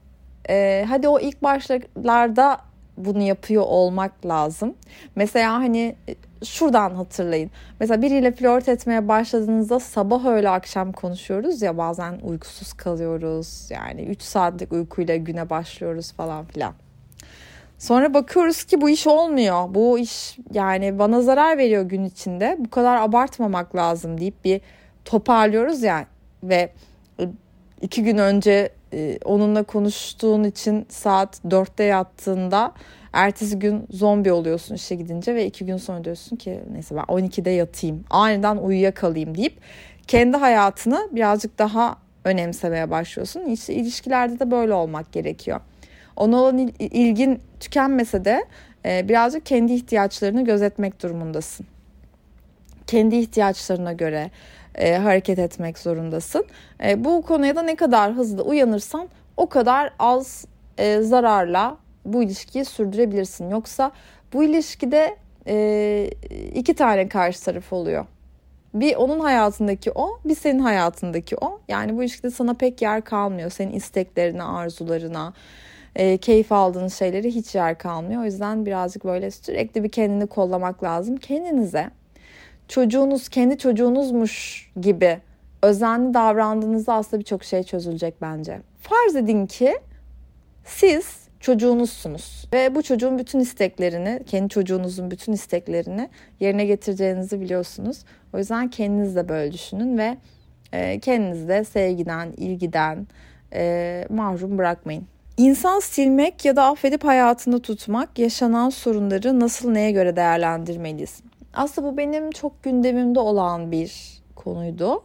e, 0.50 0.86
hadi 0.90 1.08
o 1.08 1.20
ilk 1.20 1.44
başlarda 1.44 2.58
bunu 2.98 3.22
yapıyor 3.22 3.64
olmak 3.68 4.26
lazım. 4.26 4.74
Mesela 5.16 5.54
hani 5.54 5.96
e, 6.10 6.16
şuradan 6.46 6.96
hatırlayın. 6.96 7.52
Mesela 7.80 8.02
biriyle 8.02 8.32
flört 8.32 8.70
etmeye 8.70 9.08
başladığınızda 9.08 9.80
sabah 9.80 10.26
öğle 10.26 10.50
akşam 10.50 10.92
konuşuyoruz 10.92 11.62
ya 11.62 11.78
bazen 11.78 12.20
uykusuz 12.24 12.74
kalıyoruz. 12.74 13.68
Yani 13.70 14.02
3 14.02 14.22
saatlik 14.22 14.74
uykuyla 14.74 15.16
güne 15.16 15.50
başlıyoruz 15.50 16.12
falan 16.12 16.46
filan. 16.46 16.74
Sonra 17.78 18.14
bakıyoruz 18.14 18.64
ki 18.64 18.82
bu 18.82 18.90
iş 18.90 19.08
olmuyor. 19.08 19.76
Bu 19.76 20.00
iş 20.00 20.38
yani 20.54 21.00
bana 21.00 21.22
zarar 21.22 21.58
veriyor 21.58 21.84
gün 21.84 22.04
içinde. 22.04 22.56
Bu 22.60 22.70
kadar 22.70 23.02
abartmamak 23.02 23.76
lazım 23.76 24.22
deyip 24.22 24.46
bir 24.46 24.62
toparlıyoruz 25.06 25.84
ya 25.84 26.06
ve 26.44 26.70
e, 27.20 27.24
iki 27.82 28.04
gün 28.04 28.18
önce 28.18 28.70
e, 28.96 29.20
onunla 29.26 29.64
konuştuğun 29.64 30.44
için 30.44 30.86
saat 30.90 31.42
dörtte 31.52 31.84
yattığında 31.84 32.74
ertesi 33.14 33.60
gün 33.60 33.88
zombi 33.90 34.32
oluyorsun 34.32 34.76
işe 34.76 34.96
gidince 34.96 35.36
ve 35.36 35.46
iki 35.46 35.66
gün 35.66 35.78
sonra 35.78 36.04
diyorsun 36.04 36.36
ki 36.36 36.60
neyse 36.72 36.96
ben 36.96 37.04
12'de 37.04 37.50
yatayım 37.50 38.04
aniden 38.10 38.58
uyuyakalayım 38.58 39.38
deyip 39.38 39.58
kendi 40.08 40.38
hayatını 40.38 41.10
birazcık 41.12 41.60
daha 41.60 41.98
önemsemeye 42.26 42.90
başlıyorsun. 42.90 43.46
İşte 43.46 43.74
ilişkilerde 43.74 44.40
de 44.40 44.52
böyle 44.52 44.74
olmak 44.74 45.12
gerekiyor. 45.12 45.60
Ona 46.16 46.38
olan 46.38 46.58
ilgin 46.80 47.40
tükenmese 47.60 48.26
de 48.26 48.46
e, 48.86 49.10
birazcık 49.10 49.46
kendi 49.46 49.74
ihtiyaçlarını 49.74 50.46
gözetmek 50.46 51.04
durumundasın. 51.04 51.66
Kendi 52.88 53.16
ihtiyaçlarına 53.16 53.94
göre 53.94 54.32
e, 54.76 54.98
hareket 54.98 55.40
etmek 55.40 55.78
zorundasın. 55.78 56.46
E, 56.84 57.04
bu 57.04 57.22
konuya 57.22 57.56
da 57.56 57.62
ne 57.62 57.76
kadar 57.76 58.14
hızlı 58.14 58.44
uyanırsan 58.44 59.10
o 59.38 59.50
kadar 59.50 59.94
az 60.00 60.46
e, 60.78 61.02
zararla 61.02 61.78
bu 62.06 62.24
ilişkiyi 62.24 62.66
sürdürebilirsin. 62.66 63.50
Yoksa 63.50 63.92
bu 64.34 64.44
ilişkide 64.44 65.16
e, 65.48 66.10
iki 66.56 66.74
tane 66.74 67.08
karşı 67.10 67.44
taraf 67.44 67.74
oluyor. 67.74 68.06
Bir 68.74 68.96
onun 68.96 69.20
hayatındaki 69.20 69.92
o, 69.92 70.20
bir 70.26 70.36
senin 70.36 70.60
hayatındaki 70.60 71.38
o. 71.38 71.60
Yani 71.68 71.98
bu 71.98 72.04
ilişkide 72.04 72.32
sana 72.32 72.54
pek 72.54 72.82
yer 72.82 73.02
kalmıyor. 73.02 73.50
Senin 73.50 73.74
isteklerine, 73.74 74.44
arzularına, 74.44 75.34
e, 75.96 76.18
keyif 76.18 76.52
aldığın 76.52 76.88
şeyleri 76.88 77.36
hiç 77.36 77.56
yer 77.56 77.78
kalmıyor. 77.78 78.22
O 78.22 78.26
yüzden 78.26 78.66
birazcık 78.66 79.06
böyle 79.06 79.32
sürekli 79.32 79.84
bir 79.84 79.90
kendini 79.90 80.28
kollamak 80.28 80.84
lazım. 80.84 81.18
Kendinize 81.18 81.90
çocuğunuz 82.68 83.30
kendi 83.30 83.58
çocuğunuzmuş 83.58 84.66
gibi 84.82 85.20
özenli 85.62 86.14
davrandığınızda 86.14 86.94
aslında 86.94 87.20
birçok 87.20 87.44
şey 87.44 87.64
çözülecek 87.64 88.22
bence. 88.22 88.62
Farz 88.82 89.16
edin 89.16 89.46
ki 89.46 89.78
siz 90.66 91.26
çocuğunuzsunuz 91.40 92.48
ve 92.54 92.76
bu 92.76 92.82
çocuğun 92.82 93.20
bütün 93.20 93.40
isteklerini, 93.40 94.24
kendi 94.26 94.50
çocuğunuzun 94.50 95.12
bütün 95.12 95.34
isteklerini 95.34 96.10
yerine 96.40 96.66
getireceğinizi 96.66 97.42
biliyorsunuz. 97.42 98.04
O 98.34 98.38
yüzden 98.38 98.70
kendiniz 98.70 99.16
de 99.16 99.30
böyle 99.30 99.52
düşünün 99.52 99.98
ve 99.98 100.18
e, 100.74 101.00
kendinizi 101.00 101.48
de 101.48 101.64
sevgiden, 101.64 102.32
ilgiden 102.38 103.08
e, 103.54 104.06
mahrum 104.10 104.58
bırakmayın. 104.58 105.04
İnsan 105.38 105.80
silmek 105.80 106.46
ya 106.46 106.56
da 106.56 106.64
affedip 106.64 107.04
hayatında 107.04 107.60
tutmak 107.60 108.20
yaşanan 108.20 108.70
sorunları 108.70 109.40
nasıl 109.40 109.72
neye 109.72 109.92
göre 109.92 110.16
değerlendirmeliyiz? 110.16 111.22
Aslında 111.56 111.88
bu 111.92 111.98
benim 111.98 112.32
çok 112.32 112.64
gündemimde 112.64 113.20
olan 113.20 113.72
bir 113.72 114.22
konuydu 114.36 115.04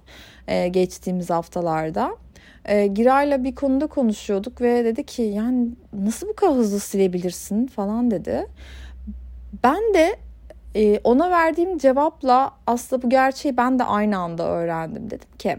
e, 0.48 0.68
geçtiğimiz 0.68 1.30
haftalarda. 1.30 2.16
E, 2.64 2.86
Giray'la 2.86 3.44
bir 3.44 3.54
konuda 3.54 3.86
konuşuyorduk 3.86 4.60
ve 4.60 4.84
dedi 4.84 5.06
ki 5.06 5.22
yani 5.22 5.68
nasıl 5.92 6.28
bu 6.28 6.34
kadar 6.34 6.54
hızlı 6.54 6.80
silebilirsin 6.80 7.66
falan 7.66 8.10
dedi. 8.10 8.46
Ben 9.64 9.94
de 9.94 10.16
e, 10.74 10.98
ona 11.04 11.30
verdiğim 11.30 11.78
cevapla 11.78 12.50
aslında 12.66 13.02
bu 13.02 13.10
gerçeği 13.10 13.56
ben 13.56 13.78
de 13.78 13.84
aynı 13.84 14.18
anda 14.18 14.48
öğrendim. 14.48 15.10
Dedim 15.10 15.28
ki 15.38 15.56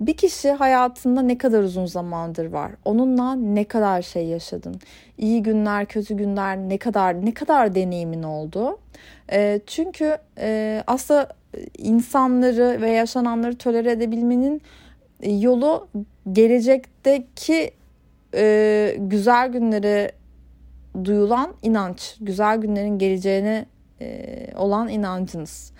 bir 0.00 0.16
kişi 0.16 0.50
hayatında 0.50 1.22
ne 1.22 1.38
kadar 1.38 1.62
uzun 1.62 1.86
zamandır 1.86 2.46
var? 2.46 2.72
Onunla 2.84 3.34
ne 3.34 3.64
kadar 3.64 4.02
şey 4.02 4.26
yaşadın? 4.26 4.80
İyi 5.18 5.42
günler, 5.42 5.86
kötü 5.86 6.16
günler 6.16 6.56
ne 6.56 6.78
kadar 6.78 7.26
ne 7.26 7.34
kadar 7.34 7.74
deneyimin 7.74 8.22
oldu? 8.22 8.78
E, 9.32 9.60
çünkü 9.66 10.18
e, 10.38 10.82
aslında 10.86 11.28
insanları 11.78 12.78
ve 12.80 12.90
yaşananları 12.90 13.56
tolere 13.56 13.90
edebilmenin 13.90 14.62
yolu 15.22 15.88
gelecekteki 16.32 17.70
e, 18.34 18.96
güzel 18.98 19.48
günleri 19.48 20.12
duyulan 21.04 21.54
inanç, 21.62 22.16
güzel 22.20 22.58
günlerin 22.58 22.98
geleceğine 22.98 23.66
e, 24.00 24.36
olan 24.56 24.88
inancınız. 24.88 25.72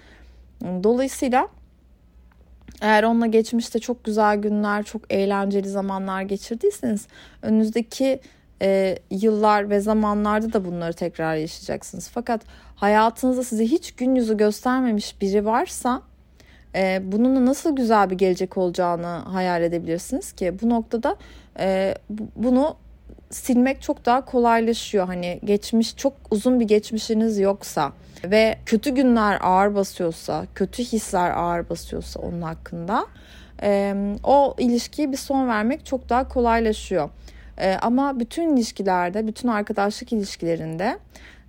Dolayısıyla 0.62 1.48
eğer 2.82 3.02
onunla 3.02 3.26
geçmişte 3.26 3.78
çok 3.78 4.04
güzel 4.04 4.36
günler, 4.36 4.82
çok 4.82 5.12
eğlenceli 5.12 5.68
zamanlar 5.68 6.22
geçirdiyseniz 6.22 7.06
önünüzdeki 7.42 8.20
e, 8.62 8.98
yıllar 9.10 9.70
ve 9.70 9.80
zamanlarda 9.80 10.52
da 10.52 10.64
bunları 10.64 10.92
tekrar 10.92 11.34
yaşayacaksınız. 11.34 12.08
Fakat 12.08 12.42
hayatınızda 12.76 13.44
size 13.44 13.64
hiç 13.64 13.92
gün 13.92 14.14
yüzü 14.14 14.36
göstermemiş 14.36 15.20
biri 15.20 15.44
varsa 15.44 16.02
e, 16.74 17.00
bununla 17.04 17.46
nasıl 17.46 17.76
güzel 17.76 18.10
bir 18.10 18.18
gelecek 18.18 18.56
olacağını 18.56 19.06
hayal 19.06 19.62
edebilirsiniz 19.62 20.32
ki 20.32 20.54
bu 20.62 20.70
noktada 20.70 21.16
e, 21.58 21.94
bunu 22.36 22.76
silmek 23.30 23.82
çok 23.82 24.06
daha 24.06 24.24
kolaylaşıyor. 24.24 25.06
Hani 25.06 25.40
geçmiş 25.44 25.96
çok 25.96 26.12
uzun 26.30 26.60
bir 26.60 26.68
geçmişiniz 26.68 27.38
yoksa 27.38 27.92
ve 28.24 28.58
kötü 28.66 28.90
günler 28.90 29.38
ağır 29.42 29.74
basıyorsa, 29.74 30.44
kötü 30.54 30.82
hisler 30.82 31.30
ağır 31.30 31.68
basıyorsa 31.68 32.20
onun 32.20 32.42
hakkında 32.42 33.06
e, 33.62 33.94
o 34.24 34.54
ilişkiyi 34.58 35.12
bir 35.12 35.16
son 35.16 35.48
vermek 35.48 35.86
çok 35.86 36.08
daha 36.08 36.28
kolaylaşıyor. 36.28 37.10
E, 37.58 37.74
ama 37.82 38.20
bütün 38.20 38.56
ilişkilerde, 38.56 39.26
bütün 39.26 39.48
arkadaşlık 39.48 40.12
ilişkilerinde 40.12 40.98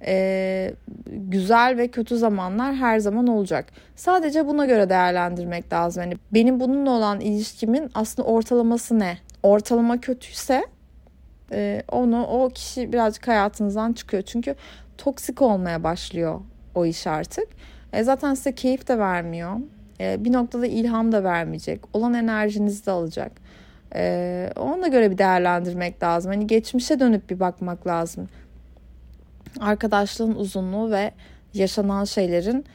e, 0.05 0.73
güzel 1.07 1.77
ve 1.77 1.87
kötü 1.87 2.17
zamanlar 2.17 2.75
her 2.75 2.99
zaman 2.99 3.27
olacak. 3.27 3.65
Sadece 3.95 4.47
buna 4.47 4.65
göre 4.65 4.89
değerlendirmek 4.89 5.73
lazım. 5.73 6.03
Yani 6.03 6.17
benim 6.33 6.59
bununla 6.59 6.91
olan 6.91 7.19
ilişkimin 7.19 7.91
aslında 7.93 8.27
ortalaması 8.27 8.99
ne? 8.99 9.17
Ortalama 9.43 10.01
kötüyse 10.01 10.65
e, 11.51 11.83
onu 11.91 12.23
o 12.23 12.49
kişi 12.49 12.93
birazcık 12.93 13.27
hayatınızdan 13.27 13.93
çıkıyor. 13.93 14.23
Çünkü 14.23 14.55
toksik 14.97 15.41
olmaya 15.41 15.83
başlıyor 15.83 16.41
o 16.75 16.85
iş 16.85 17.07
artık. 17.07 17.47
E, 17.93 18.03
zaten 18.03 18.33
size 18.33 18.55
keyif 18.55 18.87
de 18.87 18.99
vermiyor. 18.99 19.55
E, 19.99 20.25
bir 20.25 20.33
noktada 20.33 20.65
ilham 20.65 21.11
da 21.11 21.23
vermeyecek. 21.23 21.79
Olan 21.93 22.13
enerjinizi 22.13 22.85
de 22.85 22.91
alacak. 22.91 23.31
E, 23.95 24.49
ona 24.55 24.87
göre 24.87 25.11
bir 25.11 25.17
değerlendirmek 25.17 26.03
lazım. 26.03 26.31
Hani 26.31 26.47
geçmişe 26.47 26.99
dönüp 26.99 27.29
bir 27.29 27.39
bakmak 27.39 27.87
lazım 27.87 28.27
arkadaşlığın 29.59 30.35
uzunluğu 30.35 30.91
ve 30.91 31.11
yaşanan 31.53 32.03
şeylerin 32.03 32.65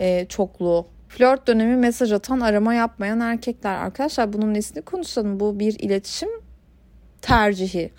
e, 0.00 0.26
çokluğu. 0.28 0.86
Flört 1.08 1.46
dönemi 1.46 1.76
mesaj 1.76 2.12
atan, 2.12 2.40
arama 2.40 2.74
yapmayan 2.74 3.20
erkekler. 3.20 3.74
Arkadaşlar 3.74 4.32
bunun 4.32 4.54
nesini 4.54 4.82
konuşalım. 4.82 5.40
Bu 5.40 5.58
bir 5.58 5.78
iletişim 5.78 6.28
tercihi. 7.22 7.90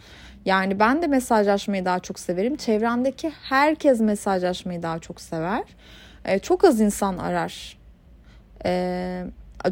Yani 0.46 0.80
ben 0.80 1.02
de 1.02 1.08
mesajlaşmayı 1.08 1.86
daha 1.86 2.00
çok 2.00 2.20
severim. 2.20 2.56
Çevremdeki 2.56 3.30
herkes 3.30 4.00
mesajlaşmayı 4.00 4.84
daha 4.84 5.00
çok 5.00 5.22
sever. 5.22 5.64
E, 6.26 6.40
çok 6.40 6.64
az 6.64 6.82
insan 6.82 7.18
arar. 7.18 7.78
E, 8.66 9.24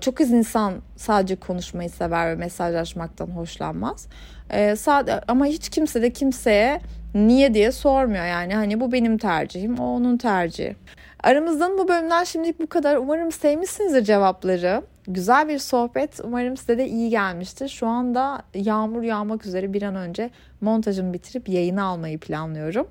çok 0.02 0.22
az 0.22 0.32
insan 0.32 0.74
sadece 0.96 1.36
konuşmayı 1.36 1.90
sever 1.90 2.30
ve 2.30 2.36
mesajlaşmaktan 2.36 3.28
hoşlanmaz. 3.28 4.08
E, 4.50 4.76
sade, 4.76 5.22
ama 5.28 5.46
hiç 5.46 5.70
kimse 5.70 6.02
de 6.02 6.14
kimseye 6.14 6.82
niye 7.16 7.54
diye 7.54 7.72
sormuyor 7.72 8.26
yani 8.26 8.56
hani 8.56 8.80
bu 8.80 8.92
benim 8.92 9.18
tercihim 9.18 9.80
o 9.80 9.96
onun 9.96 10.18
tercihi. 10.18 10.76
Aramızdan 11.24 11.78
bu 11.78 11.88
bölümden 11.88 12.24
şimdilik 12.24 12.60
bu 12.60 12.68
kadar. 12.68 12.96
Umarım 12.98 13.32
sevmişsinizdir 13.32 14.04
cevapları. 14.04 14.84
Güzel 15.08 15.48
bir 15.50 15.60
sohbet. 15.60 16.20
Umarım 16.24 16.58
size 16.58 16.78
de 16.78 16.88
iyi 16.88 17.10
gelmiştir. 17.10 17.68
Şu 17.68 17.88
anda 17.88 18.44
yağmur 18.54 19.04
yağmak 19.04 19.46
üzere 19.46 19.74
bir 19.74 19.82
an 19.82 19.96
önce 19.96 20.30
montajımı 20.62 21.13
bitirip 21.13 21.50
yayını 21.50 21.84
almayı 21.84 22.20
planlıyorum. 22.20 22.88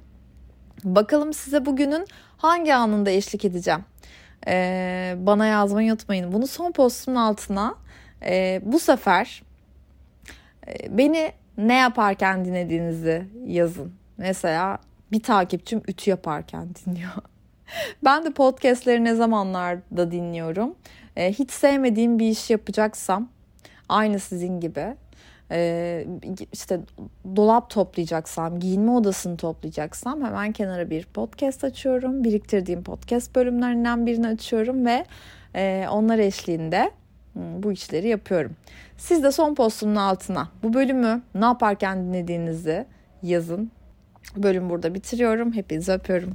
Bakalım 0.84 1.32
size 1.32 1.66
bugünün 1.66 2.06
hangi 2.36 2.74
anında 2.74 3.10
eşlik 3.10 3.44
edeceğim. 3.44 3.84
Ee, 4.46 5.14
bana 5.18 5.46
yazmayı 5.46 5.92
unutmayın. 5.92 6.32
Bunu 6.32 6.46
son 6.46 6.72
postumun 6.72 7.16
altına 7.16 7.74
e, 8.26 8.60
bu 8.64 8.78
sefer 8.78 9.42
e, 10.66 10.98
beni 10.98 11.32
ne 11.58 11.74
yaparken 11.74 12.44
dinlediğinizi 12.44 13.26
yazın. 13.46 13.92
Mesela 14.16 14.78
bir 15.12 15.22
takipçim 15.22 15.82
ütü 15.88 16.10
yaparken 16.10 16.68
dinliyor. 16.74 17.12
ben 18.04 18.24
de 18.24 18.32
podcastleri 18.32 19.04
ne 19.04 19.14
zamanlarda 19.14 20.10
dinliyorum. 20.10 20.74
E, 21.16 21.32
hiç 21.32 21.50
sevmediğim 21.50 22.18
bir 22.18 22.28
iş 22.28 22.50
yapacaksam 22.50 23.28
aynı 23.88 24.18
sizin 24.18 24.60
gibi 24.60 24.96
e, 25.50 26.06
işte 26.52 26.80
dolap 27.36 27.70
toplayacaksam, 27.70 28.60
giyinme 28.60 28.90
odasını 28.90 29.36
toplayacaksam 29.36 30.24
hemen 30.24 30.52
kenara 30.52 30.90
bir 30.90 31.04
podcast 31.04 31.64
açıyorum. 31.64 32.24
Biriktirdiğim 32.24 32.82
podcast 32.82 33.34
bölümlerinden 33.34 34.06
birini 34.06 34.28
açıyorum 34.28 34.86
ve 34.86 35.04
e, 35.54 35.86
onlar 35.90 36.18
eşliğinde 36.18 36.90
bu 37.34 37.72
işleri 37.72 38.08
yapıyorum. 38.08 38.52
Siz 38.96 39.22
de 39.22 39.32
son 39.32 39.54
postumun 39.54 39.96
altına 39.96 40.48
bu 40.62 40.74
bölümü 40.74 41.22
ne 41.34 41.44
yaparken 41.44 42.04
dinlediğinizi 42.04 42.86
yazın. 43.22 43.70
Bölüm 44.36 44.70
burada 44.70 44.94
bitiriyorum. 44.94 45.52
Hepinizi 45.52 45.92
öpüyorum. 45.92 46.34